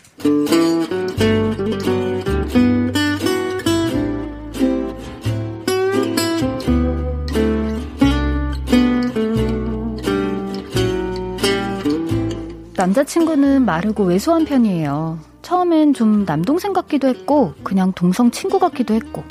[12.77, 15.21] 남자친구는 마르고 왜소한 편이에요.
[15.43, 19.23] 처음엔 좀 남동생 같기도 했고, 그냥 동성 친구 같기도 했고,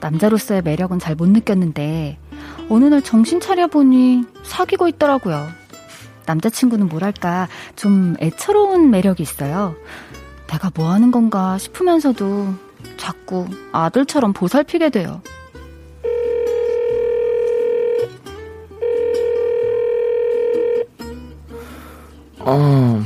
[0.00, 2.18] 남자로서의 매력은 잘 못 느꼈는데,
[2.70, 5.46] 어느 날 정신 차려보니 사귀고 있더라고요.
[6.24, 9.74] 남자친구는 뭐랄까, 좀 애처로운 매력이 있어요.
[10.46, 12.54] 내가 뭐 하는 건가 싶으면서도
[12.96, 15.20] 자꾸 아들처럼 보살피게 돼요.
[22.38, 23.02] 어,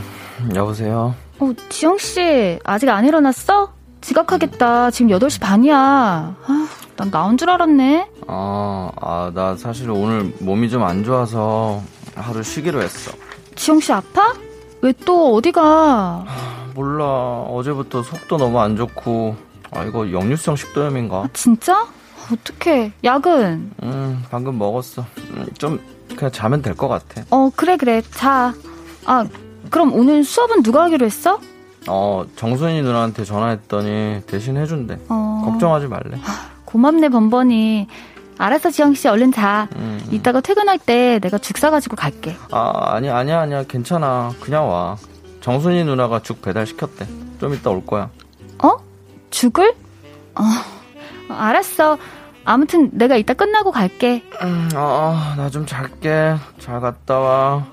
[0.55, 1.15] 여보세요?
[1.39, 3.73] 어, 지영씨, 아직 안 일어났어?
[4.03, 4.91] 지각하겠다.
[4.91, 5.77] 지금 8시 반이야.
[5.77, 8.09] 아, 난 나온 줄 알았네.
[8.29, 11.83] 어, 아, 나 사실 오늘 몸이 좀 안 좋아서
[12.15, 13.13] 하루 쉬기로 했어.
[13.57, 14.33] 지영 씨 아파?
[14.83, 16.25] 왜 또 어디가?
[16.75, 17.05] 몰라,
[17.49, 19.35] 어제부터 속도 너무 안 좋고,
[19.71, 21.29] 아, 이거 역류성 식도염인가?
[21.33, 21.87] 진짜?
[22.33, 22.93] 어떡해.
[23.03, 23.71] 약은?
[23.83, 25.05] 음, 방금 먹었어.
[25.31, 25.81] 음, 좀,
[26.17, 27.23] 그냥 자면 될 것 같아.
[27.31, 28.03] 어, 그래, 그래.
[28.13, 28.53] 자.
[29.07, 29.25] 아,
[29.71, 31.39] 그럼 오늘 수업은 누가 하기로 했어?
[31.89, 34.99] 어, 정순이 누나한테 전화했더니 대신 해준대.
[35.09, 35.43] 어.
[35.45, 36.19] 걱정하지 말래.
[36.75, 37.87] 고맙네, 번번이.
[38.37, 39.69] 알았어, 지영 씨, 얼른 자.
[39.77, 40.05] 음.
[40.11, 42.35] 이따가 퇴근할 때 내가 죽 사가지고 갈게.
[42.51, 43.63] 아, 아니, 아니야, 아니야.
[43.63, 44.33] 괜찮아.
[44.41, 44.97] 그냥 와.
[45.41, 47.07] 정순이 누나가 죽 배달 시켰대.
[47.39, 48.11] 좀 이따 올 거야.
[48.61, 48.71] 어?
[49.31, 49.73] 죽을?
[50.35, 50.43] 어,
[51.29, 51.97] 알았어.
[52.45, 54.25] 아무튼 내가 이따 끝나고 갈게.
[54.43, 56.35] 음, 어, 나 좀 잘게.
[56.59, 57.67] 잘 갔다 와.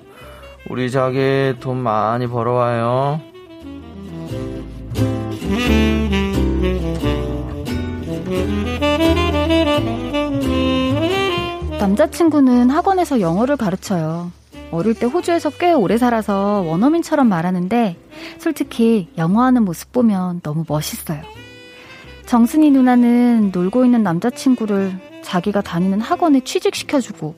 [0.70, 3.20] 우리 자기 돈 많이 벌어와요.
[11.80, 14.32] 남자친구는 학원에서 영어를 가르쳐요.
[14.72, 17.98] 어릴 때 호주에서 꽤 오래 살아서 원어민처럼 말하는데
[18.40, 21.22] 솔직히 영어하는 모습 보면 너무 멋있어요.
[22.26, 27.36] 정순이 누나는 놀고 있는 남자친구를 자기가 다니는 학원에 취직시켜주고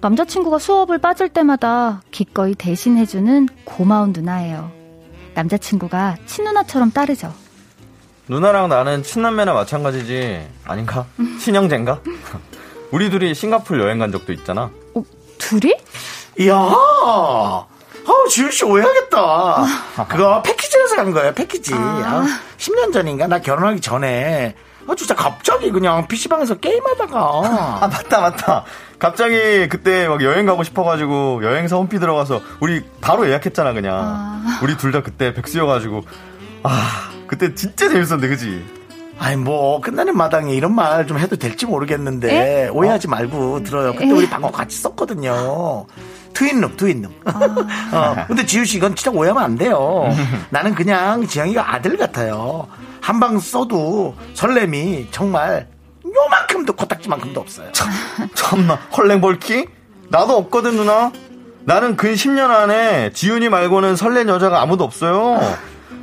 [0.00, 4.72] 남자친구가 수업을 빠질 때마다 기꺼이 대신해주는 고마운 누나예요.
[5.34, 7.32] 남자친구가 친누나처럼 따르죠.
[8.28, 11.04] 누나랑 나는 친남매나 마찬가지지 아닌가?
[11.40, 12.00] 친형제인가?
[12.92, 14.70] 우리 둘이 싱가포르 여행 간 적도 있잖아.
[14.94, 15.02] 어,
[15.38, 15.74] 둘이?
[16.38, 19.64] 이야, 아우, 지훈씨 오해하겠다.
[20.08, 21.72] 그거 패키지에서 간 거예요, 패키지.
[21.74, 22.24] 아,
[22.58, 23.26] 10년 전인가?
[23.26, 24.54] 나 결혼하기 전에.
[24.88, 27.16] 아, 진짜 갑자기 그냥 PC방에서 게임하다가.
[27.82, 28.64] 아 맞다 맞다.
[28.98, 34.42] 갑자기 그때 막 여행 가고 싶어가지고 여행사 홈피 들어가서 우리 바로 예약했잖아 그냥.
[34.62, 36.02] 우리 둘 다 그때 백수여가지고
[36.64, 38.62] 아 그때 진짜 재밌었는데 그지?
[39.18, 43.92] 아니, 뭐, 끝나는 마당에 이런 말 좀 해도 될지 모르겠는데, 오해하지 말고 들어요.
[43.94, 45.86] 그때 우리 방금 같이 썼거든요.
[46.34, 47.10] 트윈룸, 트윈룸.
[47.92, 50.08] 어, 근데 지우 씨 이건 진짜 오해하면 안 돼요.
[50.50, 52.68] 나는 그냥 지영이가 아들 같아요.
[53.00, 55.68] 한 방 써도 설렘이 정말
[56.04, 57.70] 요만큼도 코딱지만큼도 없어요.
[58.34, 59.66] 참나 헐랭벌키?
[60.10, 61.10] 나도 없거든 누나.
[61.64, 65.40] 나는 근 10년 안에 지훈이 말고는 설렌 여자가 아무도 없어요.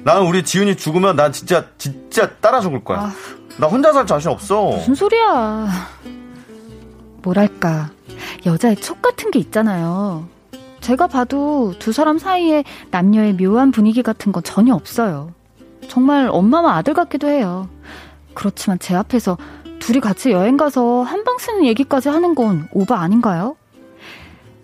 [0.04, 3.12] 나는 우리 지훈이 죽으면 난 진짜 진짜 따라 죽을 거야.
[3.58, 4.68] 나 혼자 살 자신 없어.
[4.72, 5.68] 무슨 소리야.
[7.22, 7.90] 뭐랄까,
[8.46, 10.28] 여자의 촉 같은 게 있잖아요.
[10.80, 15.34] 제가 봐도 두 사람 사이에 남녀의 묘한 분위기 같은 건 전혀 없어요.
[15.90, 17.68] 정말 엄마와 아들 같기도 해요.
[18.34, 19.38] 그렇지만 제 앞에서
[19.80, 23.58] 둘이 같이 여행 가서 한방 쓰는 얘기까지 하는 건 오바 아닌가요?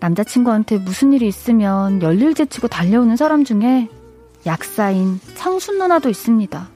[0.00, 3.88] 남자친구한테 무슨 일이 있으면 열일 제치고 달려오는 사람 중에
[4.46, 6.68] 약사인 창순 누나도 있습니다.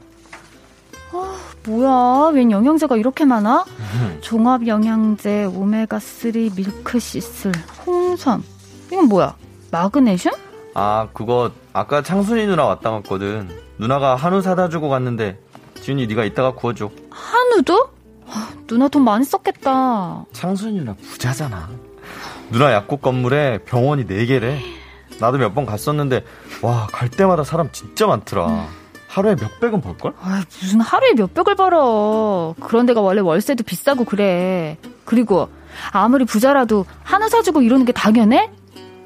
[1.13, 3.65] 아, 뭐야, 웬 영양제가 이렇게 많아?
[4.21, 7.53] 종합 영양제, 오메가3, 밀크시슬,
[7.87, 8.43] 홍삼.
[8.93, 9.37] 이건 뭐야?
[9.71, 10.33] 마그네슘?
[10.75, 13.49] 아 그거 아까 창순이 누나 왔다 갔거든.
[13.79, 15.39] 누나가 한우 사다 주고 갔는데
[15.81, 16.91] 지훈이 네가 이따가 구워줘.
[17.11, 17.89] 한우도?
[18.27, 20.27] 아, 누나 돈 많이 썼겠다.
[20.33, 21.69] 창순이 누나 부자잖아.
[22.51, 24.59] 누나 약국 건물에 병원이 4개래.
[25.21, 26.25] 나도 몇 번 갔었는데
[26.63, 28.67] 와 갈 때마다 사람 진짜 많더라.
[29.09, 30.13] 하루에 몇백은 벌걸?
[30.23, 32.55] 아, 무슨 하루에 몇백을 벌어.
[32.61, 34.77] 그런 데가 원래 월세도 비싸고 그래.
[35.05, 35.49] 그리고
[35.93, 38.51] 아무리 부자라도 한우 사주고 이러는 게 당연해?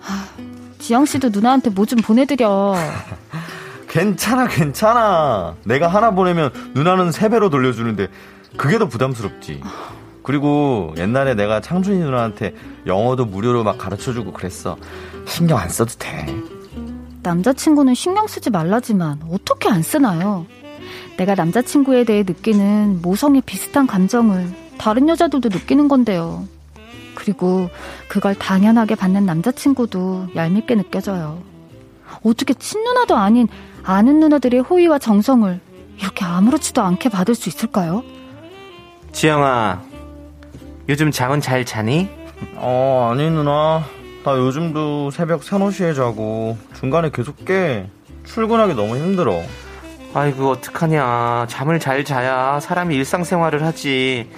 [0.06, 0.26] 아,
[0.78, 2.74] 지영 씨도 누나한테 뭐 좀 보내드려.
[3.88, 5.54] 괜찮아 괜찮아.
[5.64, 8.08] 내가 하나 보내면 누나는 세 배로 돌려주는데
[8.56, 9.62] 그게 더 부담스럽지.
[10.22, 12.54] 그리고 옛날에 내가 창준이 누나한테
[12.86, 14.76] 영어도 무료로 막 가르쳐주고 그랬어.
[15.26, 16.26] 신경 안 써도 돼.
[17.22, 20.46] 남자친구는 신경 쓰지 말라지만 어떻게 안 쓰나요?
[21.16, 26.46] 내가 남자친구에 대해 느끼는 모성애 비슷한 감정을 다른 여자들도 느끼는 건데요.
[27.14, 27.70] 그리고
[28.08, 31.42] 그걸 당연하게 받는 남자친구도 얄밉게 느껴져요.
[32.22, 33.48] 어떻게 친누나도 아닌
[33.82, 35.60] 아는 누나들의 호의와 정성을
[35.98, 38.02] 이렇게 아무렇지도 않게 받을 수 있을까요?
[39.12, 39.82] 지영아,
[40.88, 42.08] 요즘 잠은 잘 자니?
[42.56, 43.84] 어 아니 누나.
[44.24, 47.88] 나 요즘도 새벽 3, 4시에 자고 중간에 계속 깨.
[48.24, 49.42] 출근하기 너무 힘들어.
[50.14, 51.46] 아이고, 어떡하냐.
[51.48, 54.30] 잠을 잘 자야 사람이 일상생활을 하지.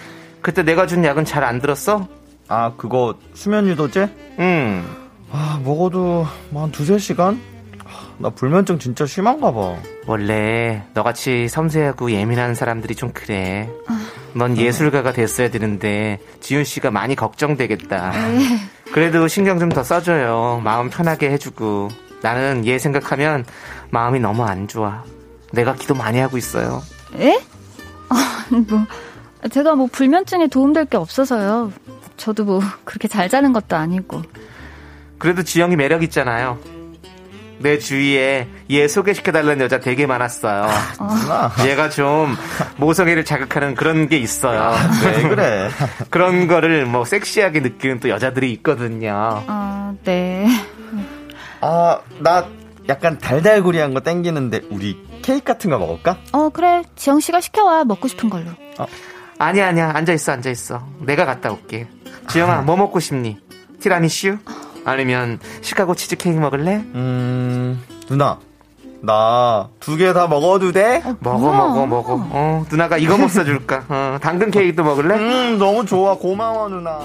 [0.43, 2.09] 그때 내가 준 약은 잘 안 들었어?
[2.49, 4.09] 아 그거 수면 유도제?
[4.39, 4.85] 응.
[5.31, 7.41] 아 먹어도 뭐한 두세 시간?
[7.85, 9.77] 아, 나 불면증 진짜 심한가 봐.
[10.07, 13.69] 원래 너같이 섬세하고 예민한 사람들이 좀 그래.
[14.37, 18.13] 넌 예술가가 됐어야 되는데 지훈 씨가 많이 걱정되겠다.
[18.93, 20.61] 그래도 신경 좀 더 써줘요.
[20.63, 21.89] 마음 편하게 해주고.
[22.23, 23.45] 나는 얘 생각하면
[23.91, 25.03] 마음이 너무 안 좋아.
[25.53, 26.83] 내가 기도 많이 하고 있어요.
[27.19, 27.39] 에?
[28.09, 28.87] 아, 뭐,
[29.51, 31.73] 제가 뭐 불면증에 도움될 게 없어서요.
[32.17, 34.23] 저도 뭐 그렇게 잘 자는 것도 아니고.
[35.19, 36.59] 그래도 지영이 매력 있잖아요.
[37.59, 40.67] 내 주위에 얘 소개시켜달라는 여자 되게 많았어요.
[40.99, 41.53] 누나.
[41.69, 42.37] 얘가 좀
[42.77, 44.75] 모성애를 자극하는 그런 게 있어요.
[45.05, 45.71] 왜 그래?
[46.11, 49.43] 그런 거를 뭐 섹시하게 느끼는 또 여자들이 있거든요.
[49.47, 50.47] 아, 네.
[51.61, 52.47] 아 나
[52.89, 56.19] 약간 달달구리한 거 땡기는데 우리 케이크 같은 거 먹을까?
[56.33, 56.83] 어, 그래.
[56.95, 57.85] 지영 씨가 시켜와.
[57.85, 58.47] 먹고 싶은 걸로.
[59.39, 59.91] 아니야, 아니야.
[59.93, 60.87] 앉아 있어, 앉아 있어.
[61.01, 61.89] 내가 갔다 올게.
[62.29, 63.39] 지영아, 뭐 먹고 싶니?
[63.81, 64.39] 티라미슈?
[64.87, 66.77] 아니면 시카고 치즈케이크 먹을래?
[66.95, 68.39] 음 누나
[69.03, 71.03] 나 두 개 다 먹어도 돼?
[71.21, 71.57] 먹어, 뭐야?
[71.59, 72.15] 먹어, 먹어.
[72.31, 73.85] 어, 누나가 이거 뭐 써줄까?
[73.89, 75.15] 어, 당근 케이크도 먹을래?
[75.17, 77.01] 음 너무 좋아 고마워 누나.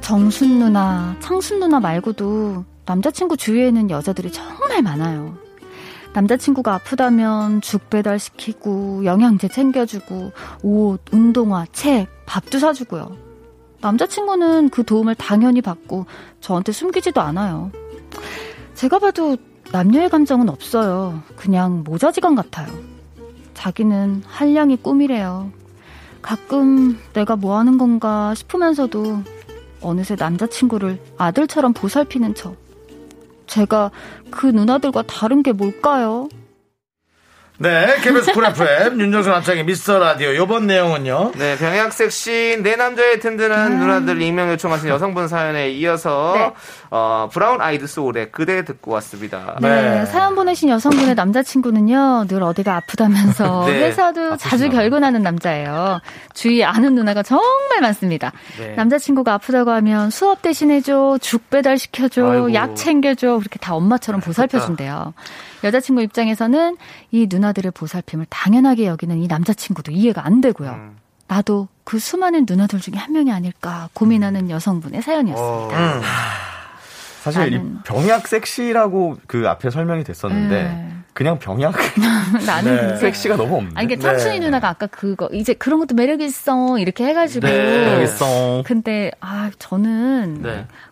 [0.00, 5.36] 정순 누나, 창순 누나 말고도 남자친구 주위에는 여자들이 정말 많아요.
[6.16, 13.14] 남자친구가 아프다면 죽 배달시키고, 영양제 챙겨주고, 옷, 운동화, 책, 밥도 사주고요.
[13.82, 16.06] 남자친구는 그 도움을 당연히 받고
[16.40, 17.70] 저한테 숨기지도 않아요.
[18.72, 19.36] 제가 봐도
[19.72, 21.20] 남녀의 감정은 없어요.
[21.36, 22.66] 그냥 모자지간 같아요.
[23.52, 25.50] 자기는 한량이 꿈이래요.
[26.22, 29.22] 가끔 내가 뭐 하는 건가 싶으면서도
[29.82, 32.65] 어느새 남자친구를 아들처럼 보살피는 척.
[33.46, 33.90] 제가
[34.30, 36.28] 그 누나들과 다른 게 뭘까요?
[37.58, 41.32] 네, KBS 쿨 FM 윤정수 남창의 미스터 라디오 요번 내용은요.
[41.36, 46.52] 네, 병약 섹시 내 남자의 든든한 누나들 익명 요청하신 여성분 사연에 이어서 네.
[46.90, 49.56] 어, 브라운 아이드 소울의 그대 듣고 왔습니다.
[49.62, 56.00] 네, 사연 보내신 여성분의 남자친구는요, 늘 어디가 아프다면서 네, 회사도 자주 결근하는 남자예요.
[56.34, 58.32] 주위에 아는 누나가 정말 많습니다.
[58.58, 58.74] 네.
[58.76, 62.54] 남자친구가 아프다고 하면 수업 대신해줘, 죽 배달 시켜줘, 아이고.
[62.54, 65.14] 약 챙겨줘, 그렇게 다 엄마처럼 보살펴준대요.
[65.64, 66.76] 여자친구 입장에서는
[67.10, 70.70] 이 누나들의 보살핌을 당연하게 여기는 이 남자친구도 이해가 안 되고요.
[70.70, 70.96] 음.
[71.28, 75.98] 나도 그 수많은 누나들 중에 한 명이 아닐까 고민하는 여성분의 사연이었습니다.
[75.98, 76.02] 어.
[77.22, 80.96] 사실 이 병약 섹시라고 그 앞에 설명이 됐었는데 네.
[81.16, 81.74] 그냥 병약
[82.46, 82.96] 나는 네.
[82.98, 83.70] 섹시가 너무 없네.
[83.74, 86.78] 아니, 이게 창순이 누나가 아까 그거, 이제 그런 것도 매력 있어.
[86.78, 87.46] 이렇게 해가지고.
[87.46, 87.86] 네.
[87.94, 88.62] 알겠어.
[88.66, 90.42] 근데, 아, 저는.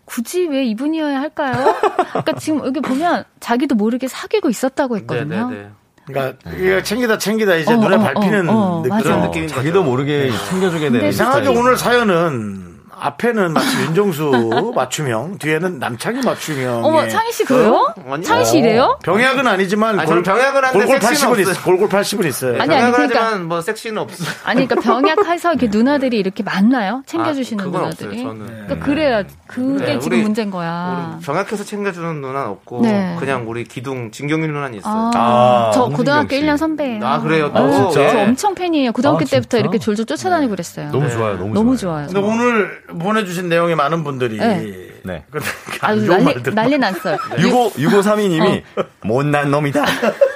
[0.04, 0.12] 네.
[0.14, 1.74] 굳이 왜 이분이어야 할까요?
[2.10, 5.50] 그러니까 지금 여기 보면 자기도 모르게 사귀고 있었다고 했거든요.
[5.50, 5.68] 네, 네, 네.
[6.06, 8.82] 그러니까 이게 챙기다 챙기다 이제 어, 눈에 어, 밟히는 어, 어.
[8.82, 9.82] 그런 어, 느낌인 자기도.
[9.82, 11.48] 모르게 챙겨주게 되는 이상하게.
[11.48, 16.84] 오늘 사연은 앞에는 마치 윤정수 맞춤형, 뒤에는 남창희 맞춤형.
[16.84, 17.92] 어머, 창희 씨 그래요?
[18.08, 18.22] 아니요.
[18.22, 18.98] 창희 씨 이래요?
[19.02, 21.50] 병약은 아니지만 아니, 저는 병약은 한데 골골 섹시는 80은 있어.
[21.50, 21.64] 없어요.
[21.64, 22.60] 골골 80은 있어요.
[22.60, 24.24] 아니, 아니, 그러니까- 하지만 뭐 섹시는 없어.
[24.44, 27.02] 아니, 그러니까 병약해서 이렇게 누나들이 이렇게 많나요?
[27.06, 28.08] 챙겨 주시는 아, 그건 누나들이.
[28.08, 28.46] 없어요, 저는.
[28.66, 31.14] 그러니까 그래야, 그게 네, 지금 우리- 문제인 거야.
[31.18, 33.16] 우리 병약해서 챙겨 주는 누나는 없고 네.
[33.18, 34.92] 그냥 우리 기둥 진경민 누나는 있어요.
[34.92, 36.42] 아, 아, 저 홍진경 고등학교 씨.
[36.42, 37.04] 1년 선배예요.
[37.06, 37.50] 아, 그래요?
[37.54, 37.70] 아, 또?
[37.92, 38.04] 진짜?
[38.08, 38.10] 예.
[38.12, 38.92] 저 엄청 팬이에요.
[38.92, 39.58] 고등학교 아, 때부터 진짜?
[39.58, 40.90] 이렇게 졸졸 쫓아다니고 그랬어요.
[40.90, 41.36] 너무 좋아요.
[41.36, 42.06] 너무, 너무 좋아요.
[42.06, 42.06] 좋아요.
[42.06, 44.90] 근데 오늘 보내주신 내용의 많은 분들이 네.
[45.02, 45.24] 네.
[46.06, 47.16] 좋은 난리, 난리 났어요.
[47.38, 48.62] 65, 6532님이
[49.04, 49.84] 못난 놈이다.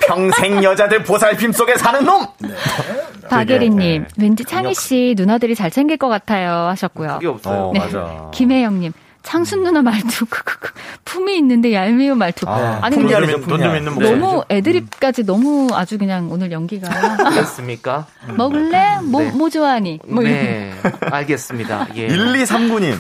[0.07, 2.27] 평생 여자들 보살핌 속에 사는 놈!
[3.29, 4.09] 박예리님, 네.
[4.19, 7.15] 왠지 창희 씨 누나들이 잘 챙길 것 같아요 하셨고요.
[7.15, 7.69] 그게 없어요.
[7.69, 7.81] 어, 네.
[7.81, 8.31] 맞아.
[8.33, 8.93] 김혜영님,
[9.23, 10.73] 창순 누나 말투 크크크
[11.05, 12.47] 품이 있는데 얄미운 말투.
[12.49, 13.77] 아, 아니 돈 근데 풍년이죠, 좀 있는- 돈좀.
[13.77, 14.19] 있는 목소리.
[14.19, 16.89] 너무 애드립까지 너무 아주 그냥 오늘 연기가
[17.27, 18.07] 알겠습니까?
[18.37, 18.99] 먹을래?
[19.05, 19.31] 뭐, 네.
[19.33, 20.01] 뭐 좋아하니?
[20.09, 20.23] 뭐.
[20.23, 20.73] 네,
[21.11, 21.89] 알겠습니다.
[21.97, 22.09] 예.
[22.09, 22.95] 1239님.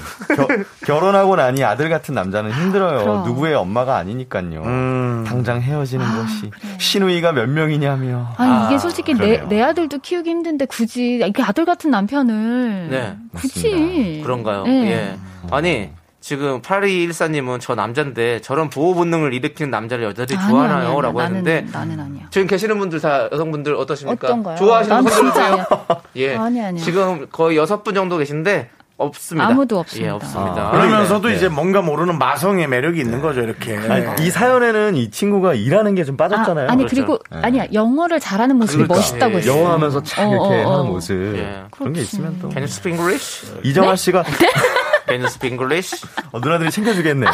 [0.87, 2.99] 결혼하고 나니 아들 같은 남자는 힘들어요.
[3.01, 3.25] 그럼.
[3.25, 4.63] 누구의 엄마가 아니니까요.
[4.65, 5.25] 음.
[5.27, 6.51] 당장 헤어지는 것이.
[6.79, 8.35] 신우이가 몇 명이냐며.
[8.37, 9.39] 아니 이게 솔직히 내.
[9.49, 14.65] 내 아들도 키우기 힘든데 굳이 이렇게 아들 같은 남편을 네, 굳이 그런가요?
[14.65, 14.91] 네.
[14.91, 15.19] 예.
[15.51, 15.91] 아니,
[16.21, 20.77] 지금 8214님은 저 남잔데 저런 보호 본능을 일으키는 남자를 여자들이 아니, 좋아하나요?
[20.79, 22.27] 아니, 아니, 라고 나는, 했는데 나는 아니야.
[22.31, 24.27] 지금 계시는 분들 다 여성분들 어떠십니까?
[24.27, 24.57] 어떤가요?
[24.57, 25.67] 좋아하시는 난 분들 진짜 세요
[26.17, 26.35] 예.
[26.37, 26.83] 아니, 아니요.
[26.85, 28.71] 지금 거의 여섯 분 정도 계신데
[29.01, 29.47] 없습니다.
[29.47, 30.09] 아무도 없습니다.
[30.09, 30.71] 예, 없습니다.
[30.73, 31.37] 그러면서도 네.
[31.37, 33.77] 이제 뭔가 모르는 마성의 매력이 있는 거죠, 이렇게.
[33.77, 36.67] 아니, 이 사연에는 이 친구가 일하는 게 좀 빠졌잖아요.
[36.69, 36.97] 아, 니 그렇죠.
[36.97, 38.97] 그리고 아니야 영어를 잘하는 모습이 그러니까.
[38.97, 39.57] 멋있다고 예, 했어요.
[39.61, 40.79] 영어 하면서 참 이렇게 어, 어, 어.
[40.81, 41.15] 하는 모습.
[41.37, 41.63] 예.
[41.71, 42.49] 그런 게 있으면 또.
[42.51, 43.47] Can you speak English?
[43.63, 44.25] 이정아 씨가
[45.09, 46.05] Can you speak English?
[46.33, 47.31] 어, 누나들이 챙겨주겠네요.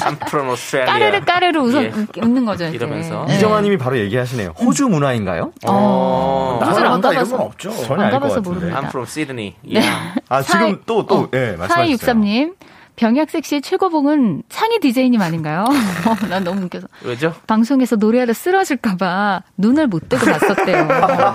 [0.00, 0.92] I'm from Australia.
[0.92, 1.92] 까르르 까르르 웃어 예.
[2.22, 2.64] 웃는 거죠.
[2.64, 2.76] 이렇게.
[2.76, 3.24] 이러면서.
[3.26, 3.36] 네.
[3.36, 4.50] 이정아 님이 바로 얘기하시네요.
[4.58, 5.52] 호주 문화인가요?
[5.66, 7.30] 어, 호주를 안 나한다 이런.
[7.30, 7.70] 건 없죠.
[7.84, 8.40] 전혀 안 가봐서.
[8.40, 8.80] 모릅니다.
[8.80, 9.54] I'm from Sydney.
[9.62, 9.80] 네.
[9.80, 10.20] Yeah.
[10.28, 11.96] 아, 지금 또, 또, 예, 말씀하세요.
[11.96, 12.54] 4263님,
[12.98, 15.64] 병약 섹시 최고봉은 창희 DJ님 아닌가요?
[16.04, 16.88] 어, 난 너무 웃겨서.
[17.04, 17.32] 왜죠?
[17.46, 20.88] 방송에서 노래하다 쓰러질까봐 눈을 못 뜨고 봤었대요.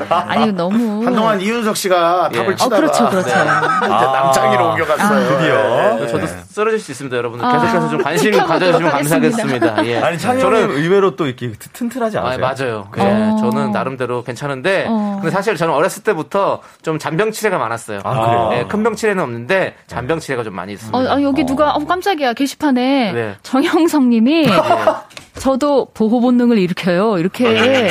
[0.09, 1.05] 아니, 너무.
[1.05, 2.38] 한동안 이윤석 씨가 예.
[2.38, 3.30] 탑을 어, 치다가 그렇죠, 그렇죠.
[3.30, 5.38] 이제 남창희로 옮겨갔어요.
[5.38, 5.97] 드디어.
[5.99, 6.07] 네.
[6.07, 7.45] 저도 쓰러질 수 있습니다, 여러분들.
[7.45, 9.38] 아, 계속해서 좀 관심 가져주시면 하겠습니다.
[9.38, 9.86] 감사하겠습니다.
[9.88, 9.97] 예.
[9.97, 12.39] 아니, 저는 의외로 또 이렇게 튼튼하지 아, 않으세요?
[12.39, 12.88] 맞아요.
[12.97, 13.38] 예, 어.
[13.39, 15.18] 저는 나름대로 괜찮은데, 어.
[15.22, 18.01] 근데 사실 저는 어렸을 때부터 좀 잔병 치레가 많았어요.
[18.04, 18.49] 아, 그래요?
[18.54, 20.97] 예, 큰 병 치레는 없는데 잔병 치레가 좀 많이 있습니다.
[20.97, 22.34] 어, 아, 여기 누가, 어, 깜짝이야.
[22.34, 23.36] 게시판에 네.
[23.43, 24.45] 정영성 님이
[25.39, 27.18] 저도 보호 본능을 일으켜요.
[27.18, 27.89] 이렇게.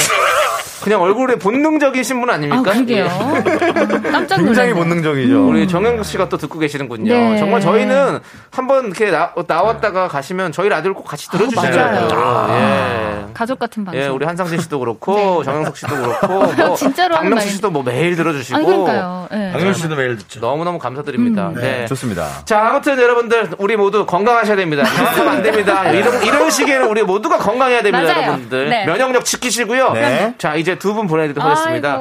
[0.83, 2.72] 그냥 얼굴에 본능적이신 분 아, 아닙니까?
[2.72, 3.05] 그러게요.
[3.05, 3.09] 예.
[3.09, 4.74] 아, 깜짝 굉장히 놀랐네.
[4.74, 5.49] 본능적이죠.
[5.49, 7.12] 우리 정영 씨가 또 듣고 계시는군요.
[7.12, 7.39] 네.
[7.39, 8.18] 정말 저희는
[8.51, 12.09] 한번 이렇게 나, 나왔다가 가시면 저희 라디오를 꼭 같이 들어주시잖아요.
[12.09, 12.49] 맞아요.
[12.51, 13.33] 예.
[13.33, 14.01] 가족 같은 방송.
[14.01, 18.57] 예, 우리 한상진 씨도 그렇고 정영석 씨도 그렇고 뭐 진짜로 박명수 씨도 뭐 매일 들어주시고
[18.57, 19.28] 아니, 그러니까요.
[19.33, 19.51] 예.
[19.53, 20.41] 박명 씨도 매일 듣죠.
[20.41, 21.49] 너무 너무 감사드립니다.
[21.49, 21.55] 음.
[21.55, 21.87] 네.
[21.87, 22.28] 좋습니다.
[22.45, 24.83] 자, 아무튼 여러분들 우리 모두 건강하셔야 됩니다.
[24.85, 25.91] 건강하면 안 됩니다.
[25.91, 28.22] 이런 이런 시기에는 우리 모두가 건강해야 됩니다, 맞아요.
[28.26, 28.68] 여러분들.
[28.68, 28.85] 네.
[28.87, 29.93] 면역력 지키시고요.
[29.93, 30.35] 네.
[30.39, 32.01] 자, 이제 두 분 보내드리도록 하겠습니다.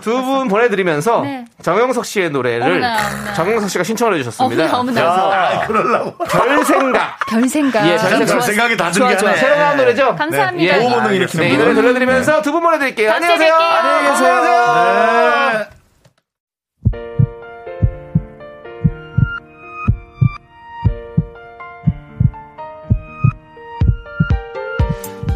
[0.00, 1.44] 두 분 보내드리면서 네.
[1.62, 3.34] 정영석 씨의 노래를 어머나, 어머나.
[3.34, 4.64] 정영석 씨가 신청을 해주셨습니다.
[4.76, 4.92] 어머나, 어머나.
[5.02, 6.24] 그래서 아, 그러려고.
[6.24, 7.18] 별 생각.
[7.28, 7.86] 별 생각.
[7.86, 8.26] 예, 별 생각.
[8.26, 9.18] 별 생각이 다 좋아, 중요하네.
[9.18, 9.34] 좋아.
[9.36, 10.16] 새로 나온 노래죠?
[10.16, 10.74] 감사합니다.
[10.76, 10.78] 예.
[10.80, 11.64] 보호 본능 일으키는 네, 이 분.
[11.64, 13.12] 노래 들려드리면서 두 분 보내드릴게요.
[13.12, 13.54] 안녕히 계세요.
[13.54, 15.79] 안녕히 계세요.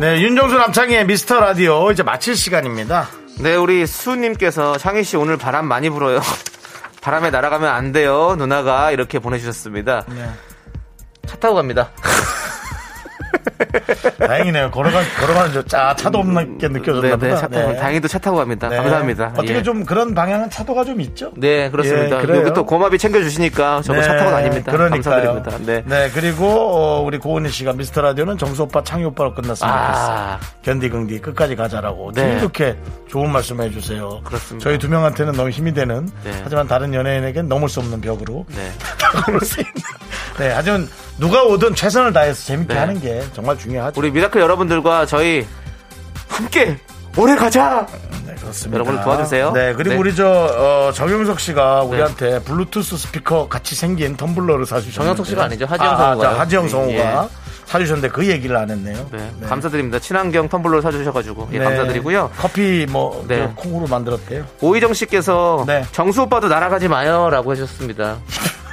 [0.00, 0.14] 네.
[0.16, 3.08] 네, 윤정수 남창희의 미스터 라디오 이제 마칠 시간입니다.
[3.38, 6.20] 네, 우리 수님께서 창희 씨 오늘 바람 많이 불어요.
[7.00, 10.04] 바람에 날아가면 안 돼요, 누나가 이렇게 보내주셨습니다.
[10.08, 10.28] 네.
[11.26, 11.90] 차 타고 갑니다.
[14.18, 14.70] 다행이네요.
[14.70, 17.36] 걸어가, 걸어가는 저 짜, 차도 없게 느껴졌나 네, 네, 보다.
[17.36, 18.68] 차 타고, 다행히도 차 타고 갑니다.
[18.68, 18.76] 네.
[18.76, 19.32] 감사합니다.
[19.34, 19.62] 어떻게 예.
[19.62, 21.32] 좀 그런 방향은 차도가 좀 있죠?
[21.36, 22.22] 네, 그렇습니다.
[22.22, 22.36] 예.
[22.36, 24.72] 여기 또 고마비 챙겨주시니까 저도 차 타고 다닙니다.
[24.72, 25.34] 그러니까요.
[25.34, 25.84] 감사드립니다.
[25.86, 26.10] 네.
[26.14, 30.38] 그리고 어, 우리 고은희 씨가 미스터 라디오는 정수 오빠, 창희 오빠로 끝났으면 아.
[30.38, 30.54] 좋겠어요.
[30.62, 32.12] 견디 긍디 끝까지 가자라고.
[32.12, 32.38] 네.
[32.38, 32.76] 이렇게
[33.08, 34.20] 좋은 말씀 해 주세요.
[34.24, 34.64] 그렇습니다.
[34.64, 36.30] 저희 두 명한테는 너무 힘이 되는 네.
[36.42, 38.70] 하지만 다른 연예인에겐 넘을 수 없는 벽으로 네.
[38.98, 39.72] 다가올 수 있는.
[40.38, 40.88] 네, 하지만
[41.18, 42.80] 누가 오든 최선을 다해서 재밌게 네.
[42.80, 44.00] 하는 게 정말 중요하죠.
[44.00, 45.46] 우리 미라클 여러분들과 저희
[46.28, 46.78] 함께
[47.16, 47.86] 오래 가자!
[48.26, 48.74] 네, 그렇습니다.
[48.74, 49.52] 여러분을 도와주세요.
[49.52, 49.96] 네, 그리고 네.
[50.00, 55.66] 우리 저 어, 정영석 씨가 우리한테 블루투스 스피커 같이 생긴 텀블러를 사주셨는데 정영석 씨가 아니죠.
[55.66, 56.30] 하지영 아, 성우가요.
[56.34, 57.28] 자, 하지영 성우가 예.
[57.66, 59.06] 사주셨는데 그 얘기를 안 했네요.
[59.12, 59.98] 네, 감사드립니다.
[59.98, 61.64] 친환경 텀블러 사주셔가지고 예, 네.
[61.64, 62.30] 감사드리고요.
[62.36, 63.38] 커피 뭐 네.
[63.38, 64.44] 저 콩으로 만들었대요.
[64.60, 65.84] 오희정 씨께서 네.
[65.92, 68.16] 정수 오빠도 날아가지 마요라고 해주셨습니다.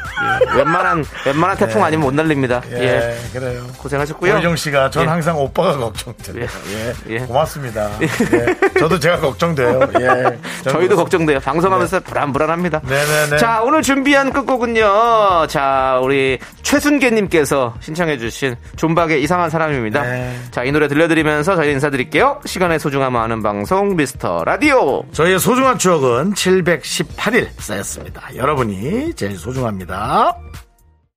[0.53, 2.61] 예, 웬만한 웬만한 태풍 아니면 못 날립니다.
[2.71, 3.63] 예, 예, 그래요.
[3.77, 4.35] 고생하셨고요.
[4.35, 5.07] 오희정 씨가 전 예.
[5.07, 6.45] 항상 오빠가 걱정돼요.
[6.71, 7.19] 예, 예.
[7.19, 7.89] 고맙습니다.
[8.01, 8.07] 예.
[8.79, 9.79] 저도 제가 걱정돼요.
[9.99, 10.39] 예.
[10.69, 11.39] 저희도 걱정돼요.
[11.39, 12.81] 방송하면서 불안불안합니다.
[12.83, 13.37] 네네네.
[13.37, 15.47] 자, 오늘 준비한 끝곡은요.
[15.47, 20.01] 자, 우리 최순계님께서 신청해주신 존박의 이상한 사람입니다.
[20.03, 20.39] 네.
[20.51, 22.41] 자, 이 노래 들려드리면서 저희 인사드릴게요.
[22.45, 25.03] 시간의 소중함 아는 방송 미스터 라디오.
[25.11, 28.21] 저희의 소중한 추억은 718일 쌓였습니다.
[28.35, 29.65] 여러분이 제일 소중
[30.11, 30.70] 합니다.